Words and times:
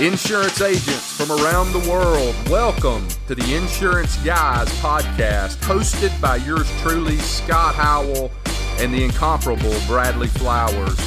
Insurance 0.00 0.60
agents 0.60 1.12
from 1.12 1.30
around 1.30 1.70
the 1.70 1.88
world, 1.88 2.34
welcome 2.50 3.06
to 3.28 3.34
the 3.36 3.54
Insurance 3.54 4.16
Guys 4.24 4.66
podcast, 4.80 5.54
hosted 5.58 6.20
by 6.20 6.34
yours 6.34 6.68
truly, 6.80 7.16
Scott 7.18 7.76
Howell, 7.76 8.32
and 8.78 8.92
the 8.92 9.04
incomparable 9.04 9.72
Bradley 9.86 10.26
Flowers. 10.26 10.98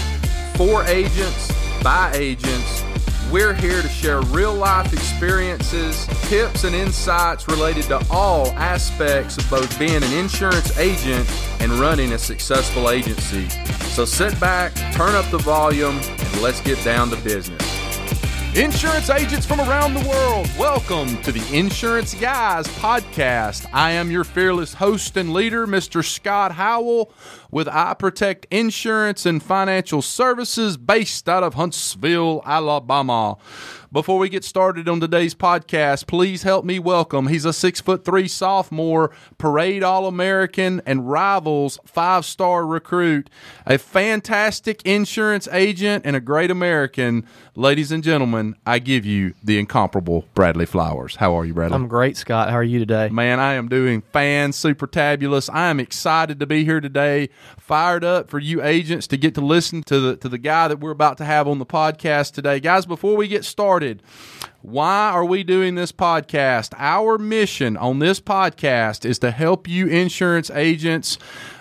For 0.56 0.86
agents, 0.86 1.52
by 1.84 2.14
agents, 2.16 2.82
we're 3.30 3.54
here 3.54 3.82
to 3.82 3.90
share 3.90 4.22
real 4.22 4.54
life 4.54 4.94
experiences, 4.94 6.08
tips, 6.30 6.64
and 6.64 6.74
insights 6.74 7.50
related 7.50 7.84
to 7.86 8.02
all 8.10 8.48
aspects 8.52 9.38
of 9.38 9.50
both 9.50 9.78
being 9.78 10.02
an 10.02 10.14
insurance 10.14 10.78
agent 10.78 11.30
and 11.60 11.74
running 11.74 12.14
a 12.14 12.18
successful 12.18 12.90
agency. 12.90 13.50
So 13.90 14.06
sit 14.06 14.40
back, 14.40 14.74
turn 14.94 15.14
up 15.14 15.30
the 15.30 15.40
volume, 15.40 15.98
and 15.98 16.42
let's 16.42 16.62
get 16.62 16.82
down 16.86 17.10
to 17.10 17.18
business. 17.18 17.67
Insurance 18.58 19.12
agents 19.12 19.46
from 19.46 19.60
around 19.60 19.94
the 19.94 20.10
world, 20.10 20.50
welcome 20.58 21.22
to 21.22 21.32
the 21.32 21.56
Insurance 21.56 22.16
Guys 22.16 22.68
podcast. 22.68 23.70
I 23.72 23.92
am 23.92 24.10
your 24.10 24.24
fearless 24.24 24.74
host 24.74 25.16
and 25.16 25.32
leader, 25.32 25.68
Mr. 25.68 26.04
Scott 26.04 26.54
Howell 26.54 27.14
with 27.52 27.68
I 27.68 27.94
Protect 27.94 28.48
Insurance 28.50 29.28
and 29.28 29.44
Financial 29.44 30.02
Services 30.02 30.76
based 30.76 31.30
out 31.30 31.44
of 31.44 31.54
Huntsville, 31.54 32.42
Alabama. 32.48 33.38
Before 33.90 34.20
we 34.20 34.28
get 34.28 34.44
started 34.44 34.90
on 34.90 35.00
today's 35.00 35.34
podcast, 35.34 36.08
please 36.08 36.44
help 36.44 36.66
me 36.66 36.78
welcome. 36.78 37.28
He's 37.28 37.46
a 37.46 37.54
six 37.54 37.80
foot 37.80 38.04
three 38.04 38.28
sophomore, 38.28 39.12
parade 39.38 39.82
All 39.82 40.08
American, 40.08 40.82
and 40.86 41.10
rivals 41.10 41.80
five 41.86 42.26
star 42.26 42.68
recruit, 42.68 43.30
a 43.66 43.78
fantastic 43.78 44.82
insurance 44.86 45.48
agent, 45.54 46.06
and 46.06 46.18
a 46.18 46.20
great 46.20 46.52
American. 46.52 47.26
Ladies 47.56 47.94
and 47.94 48.04
gentlemen, 48.04 48.56
I 48.66 48.80
give 48.80 49.06
you 49.06 49.34
the 49.42 49.58
incomparable 49.58 50.26
Bradley 50.34 50.66
Flowers. 50.66 51.16
How 51.16 51.34
are 51.40 51.46
you, 51.46 51.54
Bradley? 51.54 51.76
I'm 51.76 51.88
great, 51.88 52.18
Scott. 52.18 52.50
How 52.50 52.58
are 52.58 52.64
you 52.64 52.80
today? 52.80 53.08
Man, 53.08 53.40
I 53.40 53.54
am 53.54 53.70
doing 53.70 54.02
fan 54.02 54.52
super 54.52 54.86
tabulous. 54.86 55.48
I 55.50 55.70
am 55.70 55.80
excited 55.80 56.42
to 56.42 56.46
be 56.46 56.66
here 56.66 56.82
today. 56.82 57.30
Fired 57.58 58.04
up 58.04 58.30
for 58.30 58.40
you 58.40 58.62
agents 58.62 59.08
to 59.08 59.18
get 59.18 59.34
to 59.36 59.42
listen 59.42 59.82
to 59.84 60.00
the 60.02 60.18
to 60.18 60.28
the 60.28 60.38
guy 60.38 60.68
that 60.68 60.82
we're 60.82 60.92
about 60.92 61.18
to 61.20 61.26
have 61.26 61.48
on 61.48 61.58
the 61.60 61.66
podcast 61.66 62.34
today. 62.34 62.60
Guys, 62.60 62.86
before 62.86 63.16
we 63.16 63.30
get 63.30 63.46
started, 63.46 63.77
why 64.62 65.12
are 65.12 65.24
we 65.24 65.44
doing 65.44 65.76
this 65.76 65.92
podcast? 65.92 66.74
Our 66.78 67.18
mission 67.18 67.78
on 67.78 68.00
this 68.00 68.20
podcast 68.20 69.06
is 69.06 69.20
to 69.20 69.32
help 69.32 69.68
you 69.68 69.88
insurance 69.88 70.50
agents 70.50 71.18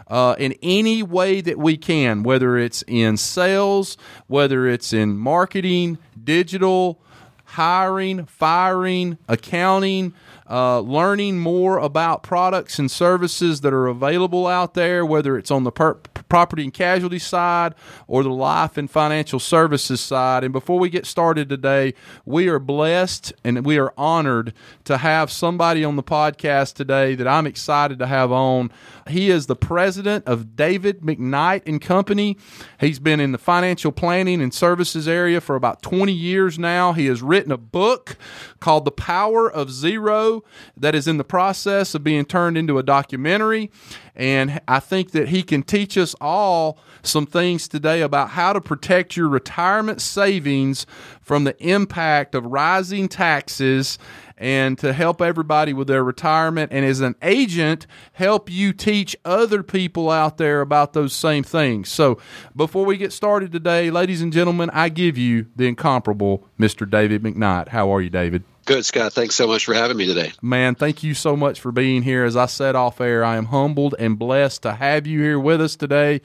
uh, 0.09 0.34
in 0.39 0.55
any 0.62 1.03
way 1.03 1.41
that 1.41 1.59
we 1.59 1.77
can, 1.77 2.22
whether 2.22 2.56
it's 2.59 2.83
in 2.87 3.17
sales, 3.17 3.97
whether 4.27 4.67
it's 4.67 4.92
in 4.92 5.17
marketing, 5.17 5.98
digital, 6.22 7.00
hiring, 7.44 8.27
firing, 8.27 9.19
accounting, 9.28 10.14
uh, 10.48 10.80
learning 10.80 11.39
more 11.39 11.78
about 11.78 12.22
products 12.22 12.78
and 12.78 12.91
services 12.91 13.62
that 13.62 13.72
are 13.72 13.89
available 13.89 14.47
out 14.47 14.75
there, 14.75 15.05
whether 15.05 15.36
it's 15.36 15.50
on 15.50 15.64
the 15.64 15.72
per- 15.72 15.94
property 16.28 16.62
and 16.64 16.72
casualty 16.72 17.19
side 17.19 17.75
or 18.06 18.22
the 18.22 18.30
life 18.30 18.77
and 18.77 18.91
financial 18.91 19.41
services 19.41 20.00
side. 20.00 20.44
And 20.44 20.53
before 20.53 20.78
we 20.78 20.88
get 20.88 21.06
started 21.06 21.48
today, 21.48 21.94
we 22.25 22.48
are 22.48 22.58
blessed 22.58 23.33
and 23.44 23.64
we 23.64 23.78
are 23.78 23.92
honored 23.97 24.53
to 24.84 24.98
have 24.98 25.30
somebody 25.30 25.84
on 25.84 25.97
the 25.97 26.03
podcast 26.03 26.75
today 26.75 27.14
that 27.16 27.27
I'm 27.27 27.47
excited 27.47 27.98
to 27.98 28.06
have 28.06 28.31
on. 28.31 28.70
He 29.08 29.31
is 29.31 29.47
the 29.47 29.56
president 29.56 30.27
of 30.27 30.56
David 30.56 31.00
McKnight 31.00 31.62
and 31.66 31.81
Company. 31.81 32.36
He's 32.81 32.98
been 32.98 33.20
in 33.20 33.33
the 33.33 33.38
financial 33.38 33.92
planning 33.92 34.41
and 34.41 34.53
services 34.55 35.08
area 35.08 35.41
for 35.41 35.56
about 35.56 35.83
20 35.83 36.12
years 36.12 36.58
now. 36.58 36.92
He 36.92 37.06
has 37.06 37.22
written 37.22 37.53
a 37.53 37.56
book 37.56 38.16
called 38.60 38.84
The 38.84 38.92
Power 38.92 39.50
of 39.50 39.71
Zero 39.71 40.35
that 40.76 40.94
is 40.94 41.06
in 41.08 41.16
the 41.16 41.24
process 41.24 41.94
of 41.94 42.04
being 42.04 42.24
turned 42.24 42.56
into 42.56 42.78
a 42.78 42.82
documentary. 42.82 43.70
And 44.14 44.60
I 44.66 44.80
think 44.80 45.12
that 45.12 45.28
he 45.28 45.42
can 45.42 45.62
teach 45.62 45.98
us 45.98 46.14
all 46.20 46.78
some 47.02 47.26
things 47.26 47.69
today 47.69 48.00
about 48.00 48.30
how 48.30 48.52
to 48.52 48.60
protect 48.60 49.16
your 49.16 49.28
retirement 49.28 50.00
savings 50.00 50.86
from 51.20 51.44
the 51.44 51.56
impact 51.64 52.34
of 52.34 52.47
rising 52.47 53.08
taxes 53.08 53.98
and 54.38 54.78
to 54.78 54.92
help 54.92 55.22
everybody 55.22 55.72
with 55.72 55.88
their 55.88 56.04
retirement 56.04 56.72
and 56.72 56.84
as 56.84 57.00
an 57.00 57.14
agent 57.22 57.86
help 58.12 58.50
you 58.50 58.72
teach 58.72 59.16
other 59.24 59.62
people 59.62 60.10
out 60.10 60.36
there 60.36 60.60
about 60.60 60.92
those 60.92 61.14
same 61.14 61.42
things. 61.42 61.88
So, 61.88 62.18
before 62.54 62.84
we 62.84 62.97
get 62.97 63.12
started 63.12 63.53
today, 63.53 63.91
ladies 63.91 64.20
and 64.20 64.32
gentlemen, 64.32 64.70
I 64.72 64.88
give 64.88 65.16
you 65.16 65.47
the 65.56 65.66
incomparable 65.66 66.47
Mr. 66.58 66.88
David 66.88 67.22
McKnight. 67.22 67.68
How 67.68 67.92
are 67.94 68.00
you, 68.00 68.10
David? 68.10 68.44
Good, 68.66 68.84
Scott. 68.84 69.12
Thanks 69.12 69.37
so 69.37 69.47
much 69.47 69.65
for 69.65 69.75
having 69.75 69.97
me 69.97 70.06
today. 70.06 70.32
Man, 70.43 70.75
thank 70.75 71.04
you 71.04 71.15
so 71.15 71.37
much 71.37 71.60
for 71.60 71.71
being 71.71 72.03
here. 72.03 72.25
As 72.25 72.37
I 72.37 72.47
said 72.47 72.75
off 72.75 73.00
air, 73.00 73.25
I 73.25 73.37
am 73.37 73.44
humbled 73.44 73.94
and 73.97 74.19
blessed 74.19 74.62
to 74.62 74.72
have 74.72 75.06
you 75.06 75.21
here 75.21 75.38
with 75.38 75.60
us 75.60 75.77
today. 75.77 76.21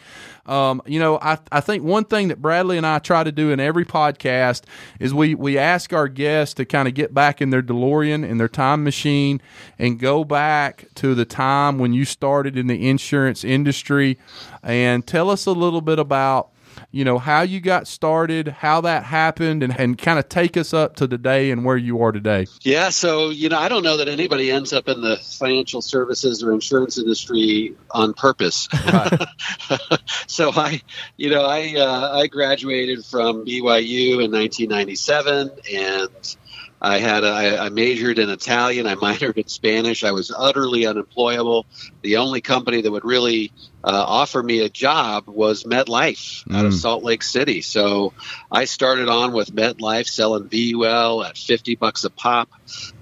Um, 0.48 0.82
you 0.88 1.00
know, 1.00 1.20
I, 1.22 1.38
I 1.52 1.62
think 1.62 1.84
one 1.84 2.04
thing 2.04 2.30
that 2.30 2.42
Bradley 2.42 2.78
and 2.78 2.86
I 2.86 2.98
try 2.98 3.24
to 3.24 3.32
do 3.32 3.52
in 3.52 3.60
every 3.60 3.86
podcast 3.86 4.64
is 5.00 5.14
we, 5.14 5.36
we 5.36 5.60
ask 5.60 5.94
our 5.94 6.08
guests 6.08 6.56
to 6.56 6.66
kind 6.66 6.88
of 6.88 6.96
get 6.96 7.14
back 7.14 7.44
in 7.44 7.52
their 7.52 7.62
DeLorean, 7.62 8.28
in 8.28 8.40
their 8.40 8.50
time 8.50 8.84
machine, 8.84 9.40
and 9.78 10.00
go 10.00 10.24
back 10.24 10.88
to 10.96 11.14
the 11.14 11.26
time 11.26 11.78
when 11.78 11.94
you 11.94 12.06
started 12.06 12.58
in 12.58 12.66
the 12.66 12.90
insurance 12.90 13.44
industry 13.44 14.18
and 14.64 15.06
tell 15.06 15.30
us 15.30 15.46
a 15.46 15.52
little 15.52 15.82
bit 15.82 16.00
about 16.00 16.50
you 16.92 17.06
know, 17.06 17.18
how 17.18 17.42
you 17.42 17.62
got 17.62 17.88
started, 17.88 18.50
how 18.50 18.82
that 18.82 19.06
happened, 19.06 19.64
and, 19.64 19.78
and 19.80 19.98
kind 19.98 20.20
of 20.20 20.28
take 20.28 20.58
us 20.58 20.74
up 20.74 20.96
to 20.98 21.08
today 21.08 21.50
and 21.50 21.64
where 21.64 21.78
you 21.78 22.02
are 22.02 22.12
today. 22.12 22.48
Yeah, 22.62 22.90
so, 22.90 23.30
you 23.30 23.48
know, 23.48 23.58
I 23.58 23.70
don't 23.70 23.84
know 23.84 23.98
that 23.98 24.10
anybody 24.10 24.52
ends 24.52 24.74
up 24.74 24.90
in 24.90 25.02
the 25.02 25.16
financial 25.18 25.82
services 25.82 26.44
or 26.44 26.52
insurance 26.52 26.98
industry 26.98 27.76
on 27.92 28.14
purpose. 28.14 28.68
Right. 28.92 29.22
so 30.28 30.52
I, 30.54 30.82
you 31.16 31.30
know, 31.30 31.46
I, 31.46 31.76
uh, 31.78 32.20
I 32.20 32.28
graduated 32.28 33.06
from 33.06 33.46
BYU 33.46 34.24
in 34.24 34.32
1997 34.32 35.52
and 35.74 36.36
I 36.82 36.98
had 36.98 37.24
a, 37.24 37.60
I 37.60 37.70
majored 37.70 38.18
in 38.18 38.30
Italian. 38.30 38.88
I 38.88 38.96
minored 38.96 39.38
in 39.38 39.48
Spanish. 39.48 40.04
I 40.04 40.12
was 40.12 40.32
utterly 40.36 40.88
unemployable. 40.88 41.68
The 42.02 42.18
only 42.18 42.42
company 42.42 42.82
that 42.82 42.92
would 42.92 43.06
really 43.06 43.52
uh, 43.84 44.06
offer 44.08 44.42
me 44.42 44.60
a 44.60 44.70
job 44.70 45.28
was 45.28 45.64
MetLife 45.64 46.46
mm. 46.46 46.56
out 46.56 46.66
of 46.66 46.74
mm. 46.74 46.80
Salt 46.80 47.04
Lake 47.04 47.24
City. 47.24 47.62
So 47.62 48.14
I 48.52 48.66
started 48.66 49.10
on 49.10 49.34
with 49.34 49.54
MetLife 49.54 50.08
selling 50.08 50.50
VUL 50.50 51.24
at 51.24 51.38
fifty 51.38 51.76
bucks 51.76 52.04
a 52.04 52.10
pop, 52.10 52.50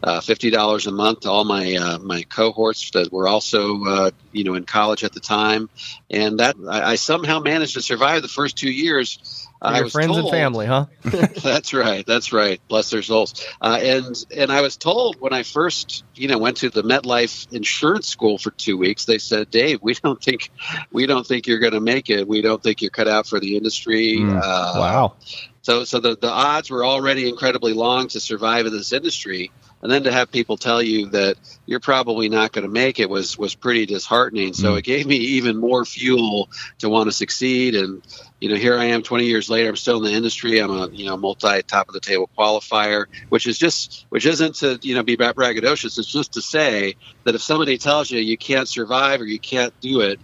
uh, 0.01 0.21
fifty 0.21 0.49
dollars 0.49 0.87
a 0.87 0.91
month 0.91 1.21
to 1.21 1.31
all 1.31 1.43
my 1.43 1.75
uh, 1.75 1.99
my 1.99 2.23
cohorts 2.23 2.91
that 2.91 3.11
were 3.11 3.27
also 3.27 3.83
uh, 3.85 4.11
you 4.31 4.43
know 4.43 4.55
in 4.55 4.65
college 4.65 5.03
at 5.03 5.13
the 5.13 5.19
time, 5.19 5.69
and 6.09 6.39
that 6.39 6.55
I, 6.67 6.91
I 6.91 6.95
somehow 6.95 7.39
managed 7.39 7.73
to 7.73 7.81
survive 7.81 8.21
the 8.21 8.27
first 8.27 8.57
two 8.57 8.71
years 8.71 9.48
your 9.61 9.89
friends 9.89 10.13
told, 10.13 10.19
and 10.19 10.29
family, 10.29 10.65
huh? 10.65 10.85
that's 11.03 11.73
right. 11.73 12.05
That's 12.05 12.31
right. 12.31 12.61
Bless 12.67 12.89
their 12.89 13.01
souls. 13.01 13.45
Uh, 13.61 13.79
and 13.81 14.25
and 14.35 14.51
I 14.51 14.61
was 14.61 14.77
told 14.77 15.19
when 15.19 15.33
I 15.33 15.43
first, 15.43 16.03
you 16.15 16.27
know, 16.27 16.37
went 16.37 16.57
to 16.57 16.69
the 16.69 16.83
MetLife 16.83 17.51
Insurance 17.51 18.07
School 18.07 18.37
for 18.37 18.51
two 18.51 18.77
weeks, 18.77 19.05
they 19.05 19.17
said, 19.17 19.51
"Dave, 19.51 19.79
we 19.81 19.93
don't 19.93 20.21
think 20.21 20.51
we 20.91 21.05
don't 21.05 21.25
think 21.25 21.47
you're 21.47 21.59
going 21.59 21.73
to 21.73 21.81
make 21.81 22.09
it. 22.09 22.27
We 22.27 22.41
don't 22.41 22.61
think 22.61 22.81
you're 22.81 22.91
cut 22.91 23.07
out 23.07 23.27
for 23.27 23.39
the 23.39 23.57
industry." 23.57 24.17
Mm, 24.17 24.37
uh, 24.37 24.79
wow. 24.79 25.13
So 25.61 25.83
so 25.83 25.99
the 25.99 26.15
the 26.15 26.29
odds 26.29 26.69
were 26.69 26.85
already 26.85 27.27
incredibly 27.27 27.73
long 27.73 28.07
to 28.09 28.19
survive 28.19 28.65
in 28.65 28.71
this 28.71 28.93
industry 28.93 29.51
and 29.81 29.91
then 29.91 30.03
to 30.03 30.11
have 30.11 30.31
people 30.31 30.57
tell 30.57 30.81
you 30.81 31.07
that 31.07 31.35
you're 31.65 31.79
probably 31.79 32.29
not 32.29 32.51
going 32.51 32.65
to 32.65 32.71
make 32.71 32.99
it 32.99 33.09
was 33.09 33.37
was 33.37 33.55
pretty 33.55 33.85
disheartening. 33.85 34.53
So 34.53 34.73
mm. 34.73 34.79
it 34.79 34.83
gave 34.83 35.05
me 35.05 35.15
even 35.15 35.57
more 35.57 35.85
fuel 35.85 36.49
to 36.79 36.89
want 36.89 37.07
to 37.07 37.13
succeed. 37.13 37.75
And 37.75 38.01
you 38.39 38.49
know, 38.49 38.55
here 38.55 38.77
I 38.77 38.85
am, 38.85 39.03
20 39.03 39.25
years 39.25 39.49
later. 39.49 39.69
I'm 39.69 39.75
still 39.75 39.97
in 39.97 40.03
the 40.03 40.15
industry. 40.15 40.59
I'm 40.59 40.71
a 40.71 40.87
you 40.89 41.05
know 41.05 41.17
multi 41.17 41.61
top 41.63 41.87
of 41.87 41.93
the 41.93 41.99
table 41.99 42.29
qualifier, 42.37 43.05
which 43.29 43.47
is 43.47 43.57
just 43.57 44.05
which 44.09 44.25
isn't 44.25 44.55
to 44.55 44.79
you 44.81 44.95
know 44.95 45.03
be 45.03 45.17
braggadocious. 45.17 45.97
It's 45.97 46.07
just 46.07 46.33
to 46.33 46.41
say 46.41 46.95
that 47.25 47.35
if 47.35 47.41
somebody 47.41 47.77
tells 47.77 48.09
you 48.09 48.19
you 48.19 48.37
can't 48.37 48.67
survive 48.67 49.21
or 49.21 49.25
you 49.25 49.39
can't 49.39 49.73
do 49.81 50.01
it, 50.01 50.19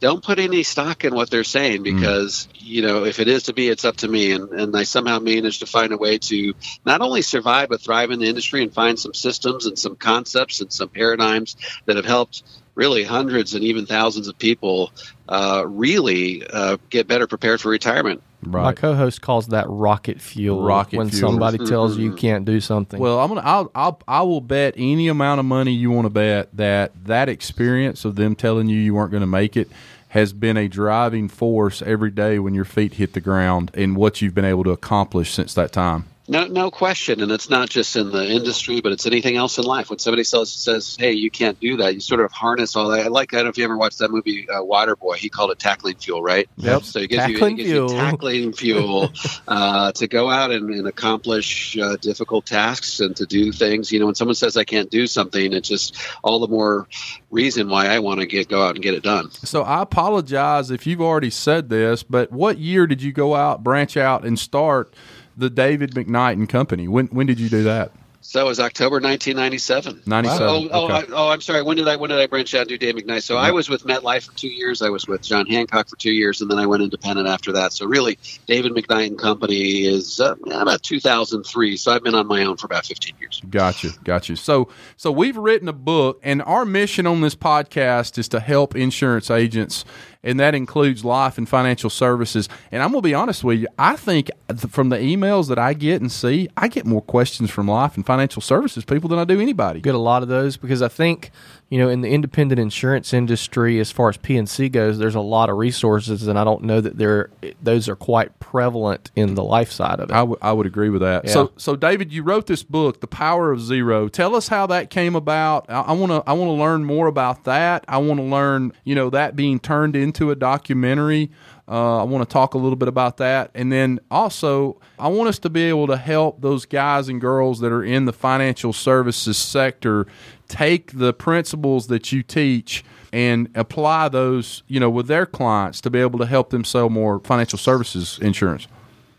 don't 0.00 0.22
put 0.22 0.38
any 0.38 0.62
stock 0.62 1.04
in 1.04 1.14
what 1.14 1.30
they're 1.30 1.44
saying 1.44 1.80
mm. 1.80 1.84
because 1.84 2.48
mm. 2.48 2.50
you 2.54 2.82
know 2.82 3.04
if 3.04 3.18
it 3.18 3.28
is 3.28 3.44
to 3.44 3.52
be 3.52 3.68
it's 3.68 3.84
up 3.84 3.96
to 3.96 4.08
me 4.08 4.32
and, 4.32 4.50
and 4.50 4.76
i 4.76 4.82
somehow 4.82 5.18
managed 5.18 5.60
to 5.60 5.66
find 5.66 5.92
a 5.92 5.96
way 5.96 6.18
to 6.18 6.54
not 6.84 7.00
only 7.00 7.22
survive 7.22 7.68
but 7.68 7.80
thrive 7.80 8.10
in 8.10 8.18
the 8.18 8.26
industry 8.26 8.62
and 8.62 8.74
find 8.74 8.98
some 8.98 9.14
systems 9.14 9.66
and 9.66 9.78
some 9.78 9.96
concepts 9.96 10.60
and 10.60 10.72
some 10.72 10.88
paradigms 10.88 11.56
that 11.86 11.96
have 11.96 12.04
helped 12.04 12.42
really 12.76 13.02
hundreds 13.02 13.54
and 13.54 13.64
even 13.64 13.84
thousands 13.84 14.28
of 14.28 14.38
people 14.38 14.92
uh, 15.28 15.64
really 15.66 16.46
uh, 16.52 16.76
get 16.90 17.08
better 17.08 17.26
prepared 17.26 17.60
for 17.60 17.70
retirement 17.70 18.22
Right. 18.46 18.62
My 18.62 18.72
co-host 18.72 19.22
calls 19.22 19.48
that 19.48 19.66
rocket 19.68 20.20
fuel. 20.20 20.62
Rocket 20.62 20.98
when 20.98 21.10
fuel. 21.10 21.30
somebody 21.30 21.58
tells 21.58 21.96
you 21.96 22.10
you 22.10 22.16
can't 22.16 22.44
do 22.44 22.60
something. 22.60 23.00
Well, 23.00 23.18
I'm 23.18 23.28
gonna. 23.28 23.40
I'll, 23.40 23.70
I'll. 23.74 24.00
I 24.06 24.22
will 24.22 24.40
bet 24.40 24.74
any 24.76 25.08
amount 25.08 25.40
of 25.40 25.46
money 25.46 25.72
you 25.72 25.90
want 25.90 26.06
to 26.06 26.10
bet 26.10 26.54
that 26.56 26.92
that 27.06 27.28
experience 27.28 28.04
of 28.04 28.14
them 28.14 28.36
telling 28.36 28.68
you 28.68 28.78
you 28.78 28.94
weren't 28.94 29.10
going 29.10 29.22
to 29.22 29.26
make 29.26 29.56
it 29.56 29.68
has 30.10 30.32
been 30.32 30.56
a 30.56 30.68
driving 30.68 31.28
force 31.28 31.82
every 31.82 32.10
day 32.10 32.38
when 32.38 32.54
your 32.54 32.64
feet 32.64 32.94
hit 32.94 33.14
the 33.14 33.20
ground 33.20 33.70
and 33.74 33.96
what 33.96 34.22
you've 34.22 34.34
been 34.34 34.44
able 34.44 34.64
to 34.64 34.70
accomplish 34.70 35.32
since 35.32 35.52
that 35.54 35.72
time. 35.72 36.06
No, 36.28 36.46
no 36.46 36.70
question, 36.70 37.22
and 37.22 37.30
it's 37.30 37.48
not 37.48 37.68
just 37.68 37.94
in 37.94 38.10
the 38.10 38.24
industry, 38.24 38.80
but 38.80 38.90
it's 38.90 39.06
anything 39.06 39.36
else 39.36 39.58
in 39.58 39.64
life. 39.64 39.90
When 39.90 40.00
somebody 40.00 40.24
says, 40.24 40.52
says, 40.52 40.96
"Hey, 40.98 41.12
you 41.12 41.30
can't 41.30 41.58
do 41.60 41.76
that," 41.76 41.94
you 41.94 42.00
sort 42.00 42.20
of 42.20 42.32
harness 42.32 42.74
all 42.74 42.88
that. 42.88 43.06
I 43.06 43.08
like. 43.08 43.32
I 43.32 43.38
don't 43.38 43.44
know 43.44 43.50
if 43.50 43.58
you 43.58 43.64
ever 43.64 43.76
watched 43.76 43.98
that 43.98 44.10
movie 44.10 44.48
uh, 44.48 44.60
Waterboy. 44.60 45.16
He 45.16 45.28
called 45.28 45.52
it 45.52 45.60
tackling 45.60 45.96
fuel, 45.96 46.22
right? 46.22 46.48
Yep. 46.56 46.82
So 46.82 47.00
he 47.00 47.06
gives 47.06 47.24
tackling 47.24 47.58
you, 47.58 47.64
it 47.64 47.66
gives 47.68 47.92
you 47.92 47.98
tackling 47.98 48.52
fuel 48.52 49.12
uh, 49.48 49.92
to 49.92 50.08
go 50.08 50.28
out 50.28 50.50
and, 50.50 50.70
and 50.70 50.88
accomplish 50.88 51.78
uh, 51.78 51.96
difficult 51.96 52.46
tasks 52.46 52.98
and 52.98 53.14
to 53.16 53.26
do 53.26 53.52
things. 53.52 53.92
You 53.92 54.00
know, 54.00 54.06
when 54.06 54.16
someone 54.16 54.34
says 54.34 54.56
I 54.56 54.64
can't 54.64 54.90
do 54.90 55.06
something, 55.06 55.52
it's 55.52 55.68
just 55.68 55.96
all 56.24 56.40
the 56.40 56.48
more 56.48 56.88
reason 57.30 57.68
why 57.68 57.86
I 57.86 58.00
want 58.00 58.20
to 58.20 58.26
get 58.26 58.48
go 58.48 58.62
out 58.64 58.74
and 58.74 58.82
get 58.82 58.94
it 58.94 59.04
done. 59.04 59.30
So 59.30 59.62
I 59.62 59.82
apologize 59.82 60.72
if 60.72 60.86
you've 60.86 61.00
already 61.00 61.30
said 61.30 61.68
this, 61.68 62.02
but 62.02 62.32
what 62.32 62.58
year 62.58 62.88
did 62.88 63.00
you 63.00 63.12
go 63.12 63.36
out, 63.36 63.62
branch 63.62 63.96
out, 63.96 64.24
and 64.24 64.36
start? 64.36 64.92
The 65.36 65.50
David 65.50 65.92
McKnight 65.92 66.34
and 66.34 66.48
Company. 66.48 66.88
When 66.88 67.06
when 67.08 67.26
did 67.26 67.38
you 67.38 67.48
do 67.48 67.64
that? 67.64 67.92
So 68.26 68.40
it 68.40 68.44
was 68.44 68.58
October 68.58 68.96
1997. 68.96 70.02
97. 70.04 70.42
Oh, 70.42 70.68
oh, 70.72 70.84
okay. 70.86 70.94
I, 70.94 71.04
oh, 71.12 71.28
I'm 71.28 71.40
sorry. 71.40 71.62
When 71.62 71.76
did 71.76 71.86
I 71.86 71.94
when 71.94 72.10
did 72.10 72.18
I 72.18 72.26
branch 72.26 72.52
out 72.56 72.62
and 72.62 72.70
do 72.70 72.76
Dave 72.76 72.96
McKnight? 72.96 73.22
So 73.22 73.36
I 73.36 73.52
was 73.52 73.68
with 73.68 73.84
MetLife 73.84 74.26
for 74.26 74.36
two 74.36 74.48
years. 74.48 74.82
I 74.82 74.88
was 74.88 75.06
with 75.06 75.22
John 75.22 75.46
Hancock 75.46 75.88
for 75.88 75.94
two 75.94 76.10
years, 76.10 76.40
and 76.40 76.50
then 76.50 76.58
I 76.58 76.66
went 76.66 76.82
independent 76.82 77.28
after 77.28 77.52
that. 77.52 77.72
So 77.72 77.86
really, 77.86 78.18
David 78.46 78.72
McKnight 78.72 79.06
and 79.06 79.18
Company 79.18 79.86
is 79.86 80.18
uh, 80.18 80.34
about 80.50 80.82
2003. 80.82 81.76
So 81.76 81.92
I've 81.92 82.02
been 82.02 82.16
on 82.16 82.26
my 82.26 82.44
own 82.44 82.56
for 82.56 82.66
about 82.66 82.84
15 82.84 83.14
years. 83.20 83.40
Gotcha, 83.48 83.90
gotcha. 84.02 84.34
So 84.34 84.70
so 84.96 85.12
we've 85.12 85.36
written 85.36 85.68
a 85.68 85.72
book, 85.72 86.18
and 86.24 86.42
our 86.42 86.64
mission 86.64 87.06
on 87.06 87.20
this 87.20 87.36
podcast 87.36 88.18
is 88.18 88.26
to 88.30 88.40
help 88.40 88.74
insurance 88.74 89.30
agents 89.30 89.84
and 90.26 90.40
that 90.40 90.54
includes 90.54 91.04
life 91.04 91.38
and 91.38 91.48
financial 91.48 91.88
services. 91.88 92.48
And 92.72 92.82
I'm 92.82 92.90
going 92.90 93.00
to 93.00 93.08
be 93.08 93.14
honest 93.14 93.44
with 93.44 93.60
you, 93.60 93.68
I 93.78 93.94
think 93.94 94.30
from 94.68 94.88
the 94.88 94.96
emails 94.98 95.48
that 95.48 95.58
I 95.58 95.72
get 95.72 96.00
and 96.00 96.10
see, 96.10 96.48
I 96.56 96.66
get 96.68 96.84
more 96.84 97.00
questions 97.00 97.50
from 97.50 97.68
life 97.68 97.96
and 97.96 98.04
financial 98.04 98.42
services 98.42 98.84
people 98.84 99.08
than 99.08 99.20
I 99.20 99.24
do 99.24 99.40
anybody. 99.40 99.80
Get 99.80 99.94
a 99.94 99.98
lot 99.98 100.22
of 100.22 100.28
those 100.28 100.56
because 100.56 100.82
I 100.82 100.88
think 100.88 101.30
you 101.68 101.78
know 101.78 101.88
in 101.88 102.00
the 102.00 102.08
independent 102.08 102.60
insurance 102.60 103.12
industry, 103.12 103.80
as 103.80 103.90
far 103.90 104.08
as 104.08 104.16
P&C 104.16 104.68
goes, 104.68 104.98
there's 104.98 105.14
a 105.14 105.20
lot 105.20 105.50
of 105.50 105.56
resources, 105.56 106.26
and 106.26 106.38
I 106.38 106.44
don't 106.44 106.62
know 106.62 106.80
that 106.80 106.96
they're 106.96 107.30
those 107.62 107.88
are 107.88 107.96
quite 107.96 108.38
prevalent 108.38 109.10
in 109.16 109.34
the 109.34 109.42
life 109.42 109.72
side 109.72 109.98
of 109.98 110.10
it. 110.10 110.12
I, 110.12 110.18
w- 110.20 110.38
I 110.40 110.52
would 110.52 110.66
agree 110.66 110.90
with 110.90 111.02
that. 111.02 111.24
Yeah. 111.24 111.32
So 111.32 111.52
so 111.56 111.74
David, 111.74 112.12
you 112.12 112.22
wrote 112.22 112.46
this 112.46 112.62
book, 112.62 113.00
The 113.00 113.08
Power 113.08 113.50
of 113.50 113.60
Zero. 113.60 114.08
Tell 114.08 114.36
us 114.36 114.48
how 114.48 114.66
that 114.68 114.90
came 114.90 115.16
about. 115.16 115.68
I 115.68 115.92
want 115.92 116.12
to 116.12 116.22
I 116.26 116.34
want 116.34 116.48
to 116.48 116.52
learn 116.52 116.84
more 116.84 117.08
about 117.08 117.44
that. 117.44 117.84
I 117.88 117.98
want 117.98 118.20
to 118.20 118.24
learn 118.24 118.72
you 118.84 118.94
know 118.94 119.10
that 119.10 119.34
being 119.34 119.58
turned 119.58 119.96
into 119.96 120.30
a 120.30 120.36
documentary. 120.36 121.30
Uh, 121.68 122.00
I 122.00 122.04
want 122.04 122.28
to 122.28 122.32
talk 122.32 122.54
a 122.54 122.58
little 122.58 122.76
bit 122.76 122.88
about 122.88 123.16
that. 123.16 123.50
And 123.54 123.72
then 123.72 123.98
also, 124.10 124.80
I 124.98 125.08
want 125.08 125.28
us 125.28 125.38
to 125.40 125.50
be 125.50 125.64
able 125.64 125.88
to 125.88 125.96
help 125.96 126.40
those 126.40 126.64
guys 126.64 127.08
and 127.08 127.20
girls 127.20 127.60
that 127.60 127.72
are 127.72 127.82
in 127.82 128.04
the 128.04 128.12
financial 128.12 128.72
services 128.72 129.36
sector 129.36 130.06
take 130.48 130.92
the 130.92 131.12
principles 131.12 131.88
that 131.88 132.12
you 132.12 132.22
teach 132.22 132.84
and 133.12 133.48
apply 133.54 134.08
those, 134.08 134.62
you 134.68 134.78
know, 134.78 134.90
with 134.90 135.08
their 135.08 135.26
clients 135.26 135.80
to 135.80 135.90
be 135.90 135.98
able 135.98 136.18
to 136.20 136.26
help 136.26 136.50
them 136.50 136.64
sell 136.64 136.88
more 136.88 137.18
financial 137.20 137.58
services 137.58 138.18
insurance. 138.22 138.68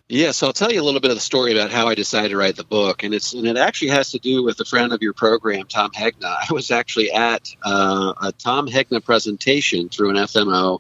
Yeah, 0.10 0.32
so 0.32 0.48
I'll 0.48 0.54
tell 0.54 0.72
you 0.72 0.82
a 0.82 0.86
little 0.86 1.02
bit 1.02 1.12
of 1.12 1.18
the 1.18 1.22
story 1.22 1.52
about 1.52 1.70
how 1.70 1.90
I 1.90 1.96
decided 1.96 2.30
to 2.30 2.38
write 2.38 2.56
the 2.56 2.64
book, 2.64 3.04
and 3.04 3.14
it's 3.14 3.34
and 3.34 3.46
it 3.46 3.58
actually 3.58 3.90
has 3.90 4.12
to 4.12 4.20
do 4.20 4.42
with 4.42 4.58
a 4.62 4.66
friend 4.66 4.94
of 4.94 5.02
your 5.02 5.12
program, 5.12 5.66
Tom 5.66 5.92
Hegna. 5.92 6.38
I 6.50 6.54
was 6.54 6.72
actually 6.72 7.12
at 7.12 7.54
uh, 7.62 8.14
a 8.22 8.32
Tom 8.32 8.68
Hegna 8.68 9.04
presentation 9.04 9.90
through 9.90 10.12
an 10.12 10.16
FMO, 10.16 10.80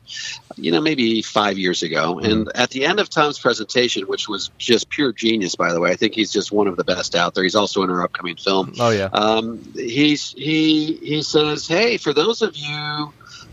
you 0.55 0.71
know, 0.71 0.79
maybe 0.79 1.21
five 1.21 1.57
years 1.57 1.83
ago, 1.83 2.19
and 2.19 2.49
at 2.55 2.69
the 2.69 2.85
end 2.85 3.01
of 3.01 3.09
Tom's 3.09 3.37
presentation, 3.37 4.07
which 4.07 4.29
was 4.29 4.49
just 4.57 4.89
pure 4.89 5.11
genius, 5.11 5.55
by 5.55 5.73
the 5.73 5.81
way, 5.81 5.91
I 5.91 5.95
think 5.95 6.13
he's 6.13 6.31
just 6.31 6.53
one 6.53 6.67
of 6.67 6.77
the 6.77 6.85
best 6.85 7.13
out 7.13 7.35
there. 7.35 7.43
He's 7.43 7.55
also 7.55 7.83
in 7.83 7.89
our 7.89 8.03
upcoming 8.03 8.37
film. 8.37 8.75
Oh 8.79 8.91
yeah. 8.91 9.09
Um, 9.11 9.61
he's 9.75 10.31
he 10.31 10.93
he 10.95 11.21
says, 11.21 11.67
hey, 11.67 11.97
for 11.97 12.13
those 12.13 12.41
of 12.41 12.55
you 12.55 13.11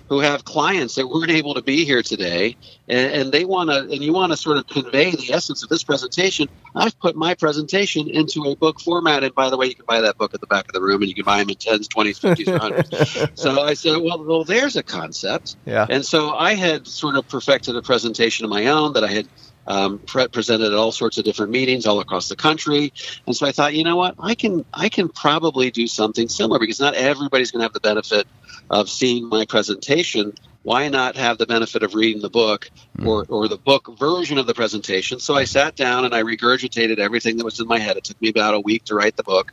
who 0.09 0.21
have 0.21 0.45
clients 0.45 0.95
that 0.97 1.09
weren't 1.09 1.31
able 1.31 1.55
to 1.55 1.62
be 1.62 1.85
here 1.85 2.03
today 2.03 2.56
and, 2.89 3.12
and 3.12 3.33
they 3.33 3.45
want 3.45 3.71
to 3.71 3.79
and 3.81 4.03
you 4.03 4.12
want 4.12 4.33
to 4.33 4.37
sort 4.37 4.59
of 4.59 4.67
convey 4.67 5.11
the 5.11 5.33
essence 5.33 5.62
of 5.62 5.69
this 5.69 5.83
presentation 5.83 6.47
i've 6.75 6.99
put 7.01 7.17
my 7.17 7.35
presentation 7.35 8.09
into 8.09 8.43
a 8.43 8.56
book 8.56 8.81
format 8.81 9.25
and 9.25 9.35
by 9.35 9.49
the 9.51 9.56
way 9.56 9.67
you 9.67 9.75
can 9.75 9.85
buy 9.87 10.01
that 10.01 10.17
book 10.19 10.35
at 10.35 10.41
the 10.41 10.47
back 10.47 10.67
of 10.69 10.73
the 10.73 10.83
room 10.83 11.01
and 11.03 11.09
you 11.09 11.15
can 11.15 11.25
buy 11.25 11.39
them 11.39 11.49
in 11.49 11.56
10s 11.56 11.87
20s 11.89 12.21
50s 12.21 12.59
100s 12.59 13.39
so 13.39 13.62
i 13.62 13.75
said 13.75 13.97
well, 13.99 14.25
well 14.25 14.45
there's 14.45 14.77
a 14.77 14.83
concept 14.83 15.56
Yeah. 15.65 15.87
and 15.89 16.05
so 16.05 16.35
i 16.35 16.55
had 16.55 16.87
sort 16.87 17.17
of 17.17 17.27
perfected 17.29 17.77
a 17.77 17.83
presentation 17.83 18.45
of 18.45 18.51
my 18.51 18.67
own 18.67 18.93
that 18.95 19.05
i 19.05 19.09
had 19.09 19.27
um, 19.67 19.99
pre- 19.99 20.29
presented 20.29 20.67
at 20.67 20.75
all 20.75 20.93
sorts 20.93 21.19
of 21.19 21.25
different 21.25 21.53
meetings 21.53 21.87
all 21.87 22.01
across 22.01 22.29
the 22.29 22.37
country, 22.37 22.93
and 23.27 23.37
so 23.37 23.47
I 23.47 23.53
thought, 23.53 23.75
you 23.75 23.85
know 23.85 23.97
what, 23.97 24.15
I 24.19 24.35
can 24.35 24.65
I 24.73 24.89
can 24.89 25.09
probably 25.09 25.71
do 25.71 25.87
something 25.87 26.29
similar 26.29 26.59
because 26.59 26.81
not 26.81 26.95
everybody's 26.95 27.51
going 27.51 27.61
to 27.61 27.65
have 27.65 27.73
the 27.73 27.81
benefit 27.81 28.27
of 28.71 28.89
seeing 28.89 29.29
my 29.29 29.45
presentation. 29.47 30.35
Why 30.63 30.89
not 30.89 31.17
have 31.17 31.37
the 31.37 31.47
benefit 31.47 31.83
of 31.83 31.95
reading 31.95 32.23
the 32.23 32.31
book 32.31 32.71
or, 33.05 33.27
or 33.29 33.49
the 33.49 33.59
book 33.59 33.99
version 33.99 34.39
of 34.39 34.47
the 34.47 34.55
presentation? 34.55 35.21
So 35.21 35.35
I 35.35 35.45
sat 35.45 35.77
down 35.77 36.07
and 36.07 36.15
I 36.15 36.23
regurgitated 36.23 36.99
everything 36.99 37.37
that 37.37 37.45
was 37.45 37.61
in 37.61 37.69
my 37.69 37.79
head. 37.79 37.99
It 37.99 38.05
took 38.05 38.21
me 38.23 38.31
about 38.31 38.55
a 38.55 38.61
week 38.61 38.85
to 38.85 38.95
write 38.95 39.15
the 39.17 39.23
book. 39.23 39.53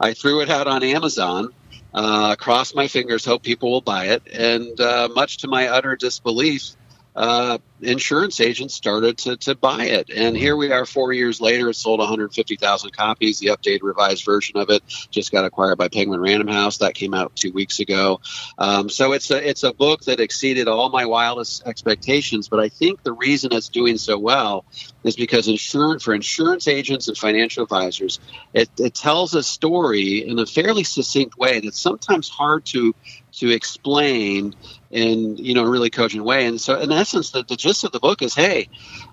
I 0.00 0.14
threw 0.14 0.40
it 0.40 0.50
out 0.50 0.66
on 0.66 0.82
Amazon, 0.82 1.50
uh, 1.94 2.34
crossed 2.34 2.74
my 2.74 2.88
fingers, 2.88 3.24
hope 3.24 3.44
people 3.44 3.70
will 3.70 3.82
buy 3.82 4.06
it. 4.06 4.22
And 4.32 4.80
uh, 4.80 5.08
much 5.14 5.38
to 5.38 5.48
my 5.48 5.68
utter 5.68 5.94
disbelief, 5.94 6.74
uh, 7.18 7.58
insurance 7.80 8.40
agents 8.40 8.74
started 8.74 9.18
to, 9.18 9.36
to 9.36 9.56
buy 9.56 9.86
it. 9.86 10.08
And 10.08 10.36
here 10.36 10.56
we 10.56 10.70
are 10.70 10.86
four 10.86 11.12
years 11.12 11.40
later. 11.40 11.68
It 11.68 11.74
sold 11.74 11.98
150,000 11.98 12.92
copies. 12.92 13.40
The 13.40 13.48
updated 13.48 13.82
revised 13.82 14.24
version 14.24 14.56
of 14.56 14.70
it 14.70 14.84
just 15.10 15.32
got 15.32 15.44
acquired 15.44 15.78
by 15.78 15.88
Penguin 15.88 16.20
Random 16.20 16.46
House. 16.46 16.78
That 16.78 16.94
came 16.94 17.14
out 17.14 17.34
two 17.34 17.50
weeks 17.50 17.80
ago. 17.80 18.20
Um, 18.56 18.88
so 18.88 19.12
it's 19.12 19.32
a, 19.32 19.48
it's 19.48 19.64
a 19.64 19.72
book 19.72 20.02
that 20.04 20.20
exceeded 20.20 20.68
all 20.68 20.90
my 20.90 21.06
wildest 21.06 21.66
expectations. 21.66 22.48
But 22.48 22.60
I 22.60 22.68
think 22.68 23.02
the 23.02 23.12
reason 23.12 23.52
it's 23.52 23.68
doing 23.68 23.98
so 23.98 24.16
well 24.16 24.64
is 25.02 25.16
because 25.16 25.48
insurance 25.48 26.04
for 26.04 26.14
insurance 26.14 26.68
agents 26.68 27.08
and 27.08 27.18
financial 27.18 27.64
advisors, 27.64 28.20
it, 28.54 28.70
it 28.78 28.94
tells 28.94 29.34
a 29.34 29.42
story 29.42 30.18
in 30.18 30.38
a 30.38 30.46
fairly 30.46 30.84
succinct 30.84 31.36
way 31.36 31.58
that's 31.58 31.80
sometimes 31.80 32.28
hard 32.28 32.64
to 32.66 32.94
to 33.38 33.50
explain 33.50 34.54
in 34.90 35.36
you 35.36 35.54
know 35.54 35.64
a 35.64 35.70
really 35.70 35.90
cogent 35.90 36.24
way. 36.24 36.46
And 36.46 36.60
so, 36.60 36.78
in 36.78 36.90
essence, 36.92 37.30
the, 37.30 37.44
the 37.46 37.56
gist 37.56 37.84
of 37.84 37.92
the 37.92 38.00
book 38.00 38.22
is, 38.22 38.34
hey, 38.34 38.68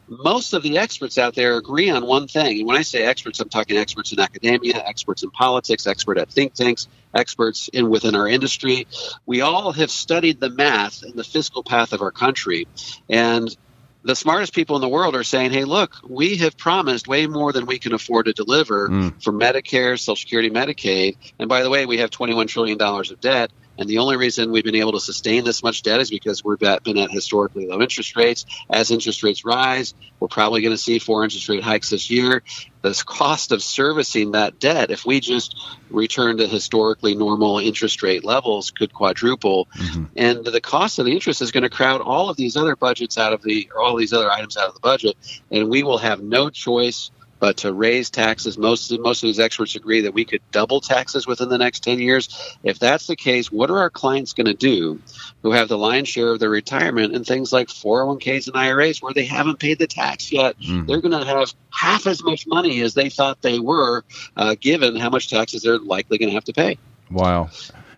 most 0.07 0.53
of 0.53 0.63
the 0.63 0.77
experts 0.77 1.17
out 1.17 1.35
there 1.35 1.57
agree 1.57 1.89
on 1.89 2.05
one 2.05 2.27
thing. 2.27 2.59
And 2.59 2.67
when 2.67 2.77
I 2.77 2.81
say 2.81 3.03
experts, 3.03 3.39
I'm 3.39 3.49
talking 3.49 3.77
experts 3.77 4.11
in 4.11 4.19
academia, 4.19 4.77
experts 4.85 5.23
in 5.23 5.31
politics, 5.31 5.87
expert 5.87 6.17
at 6.17 6.29
think 6.29 6.53
tanks, 6.53 6.87
experts 7.13 7.69
in 7.73 7.89
within 7.89 8.15
our 8.15 8.27
industry. 8.27 8.87
We 9.25 9.41
all 9.41 9.71
have 9.73 9.91
studied 9.91 10.39
the 10.39 10.49
math 10.49 11.03
and 11.03 11.13
the 11.15 11.23
fiscal 11.23 11.63
path 11.63 11.93
of 11.93 12.01
our 12.01 12.11
country, 12.11 12.67
and 13.09 13.55
the 14.03 14.15
smartest 14.15 14.53
people 14.53 14.75
in 14.75 14.83
the 14.83 14.87
world 14.87 15.15
are 15.15 15.23
saying, 15.23 15.51
hey, 15.51 15.63
look, 15.63 15.95
we 16.07 16.37
have 16.37 16.55
promised 16.57 17.07
way 17.07 17.25
more 17.25 17.51
than 17.51 17.65
we 17.65 17.79
can 17.79 17.91
afford 17.91 18.27
to 18.27 18.33
deliver 18.33 18.87
Mm. 18.87 19.23
for 19.23 19.33
Medicare, 19.33 19.99
Social 19.99 20.15
Security, 20.15 20.51
Medicaid. 20.51 21.17
And 21.39 21.49
by 21.49 21.63
the 21.63 21.71
way, 21.71 21.87
we 21.87 21.97
have 21.97 22.11
$21 22.11 22.47
trillion 22.47 22.79
of 22.79 23.19
debt. 23.19 23.51
And 23.77 23.89
the 23.89 23.99
only 23.99 24.17
reason 24.17 24.51
we've 24.51 24.63
been 24.63 24.75
able 24.75 24.93
to 24.93 24.99
sustain 24.99 25.43
this 25.43 25.63
much 25.63 25.83
debt 25.83 25.99
is 25.99 26.09
because 26.09 26.43
we've 26.43 26.59
been 26.59 26.97
at 26.97 27.11
historically 27.11 27.67
low 27.67 27.81
interest 27.81 28.15
rates. 28.15 28.45
As 28.69 28.91
interest 28.91 29.23
rates 29.23 29.45
rise, 29.45 29.93
we're 30.19 30.27
probably 30.27 30.61
going 30.61 30.73
to 30.73 30.77
see 30.77 30.99
four 30.99 31.23
interest 31.23 31.49
rate 31.49 31.63
hikes 31.63 31.89
this 31.89 32.09
year. 32.09 32.43
The 32.81 33.03
cost 33.05 33.51
of 33.51 33.63
servicing 33.63 34.31
that 34.31 34.59
debt, 34.59 34.91
if 34.91 35.05
we 35.05 35.19
just 35.19 35.59
return 35.89 36.37
to 36.37 36.47
historically 36.47 37.15
normal 37.15 37.59
interest 37.59 38.03
rate 38.03 38.23
levels, 38.23 38.71
could 38.71 38.93
quadruple. 38.93 39.67
Mm-hmm. 39.75 40.03
And 40.15 40.45
the 40.45 40.61
cost 40.61 40.99
of 40.99 41.05
the 41.05 41.11
interest 41.11 41.41
is 41.41 41.51
going 41.51 41.63
to 41.63 41.69
crowd 41.69 42.01
all 42.01 42.29
of 42.29 42.37
these 42.37 42.55
other 42.55 42.75
budgets 42.75 43.17
out 43.17 43.33
of 43.33 43.41
the, 43.41 43.69
or 43.75 43.81
all 43.81 43.95
these 43.95 44.13
other 44.13 44.31
items 44.31 44.55
out 44.55 44.67
of 44.67 44.75
the 44.75 44.79
budget. 44.81 45.17
And 45.51 45.69
we 45.69 45.83
will 45.83 45.97
have 45.97 46.21
no 46.21 46.49
choice 46.49 47.11
but 47.39 47.57
to 47.57 47.73
raise 47.73 48.09
taxes. 48.09 48.57
Most 48.57 48.91
most 48.99 49.23
of 49.23 49.27
these 49.27 49.39
experts 49.39 49.75
agree 49.75 50.01
that 50.01 50.13
we 50.13 50.25
could 50.25 50.41
double 50.51 50.81
taxes 50.81 51.27
within 51.27 51.49
the 51.49 51.57
next 51.57 51.83
10 51.83 51.99
years. 51.99 52.57
If 52.63 52.79
that's 52.79 53.07
the 53.07 53.15
case, 53.15 53.51
what 53.51 53.69
are 53.69 53.79
our 53.79 53.89
clients 53.89 54.33
going 54.33 54.45
to 54.45 54.53
do 54.53 55.01
who 55.43 55.51
have 55.51 55.67
the 55.67 55.77
lion's 55.77 56.07
share 56.07 56.29
of 56.29 56.39
their 56.39 56.49
retirement 56.49 57.13
in 57.13 57.23
things 57.23 57.51
like 57.51 57.67
401ks 57.67 58.47
and 58.47 58.55
IRAs 58.55 59.01
where 59.01 59.13
they 59.13 59.25
haven't 59.25 59.59
paid 59.59 59.79
the 59.79 59.87
tax 59.87 60.31
yet? 60.31 60.59
Mm. 60.59 60.87
They're 60.87 61.01
going 61.01 61.19
to 61.19 61.25
have 61.25 61.53
half 61.71 62.07
as 62.07 62.23
much 62.23 62.47
money 62.47 62.81
as 62.81 62.93
they 62.93 63.09
thought 63.09 63.41
they 63.41 63.59
were, 63.59 64.03
uh, 64.37 64.55
given 64.59 64.95
how 64.95 65.09
much 65.09 65.29
taxes 65.29 65.63
they're 65.63 65.79
likely 65.79 66.17
going 66.17 66.29
to 66.29 66.35
have 66.35 66.45
to 66.45 66.53
pay. 66.53 66.77
Wow. 67.11 67.49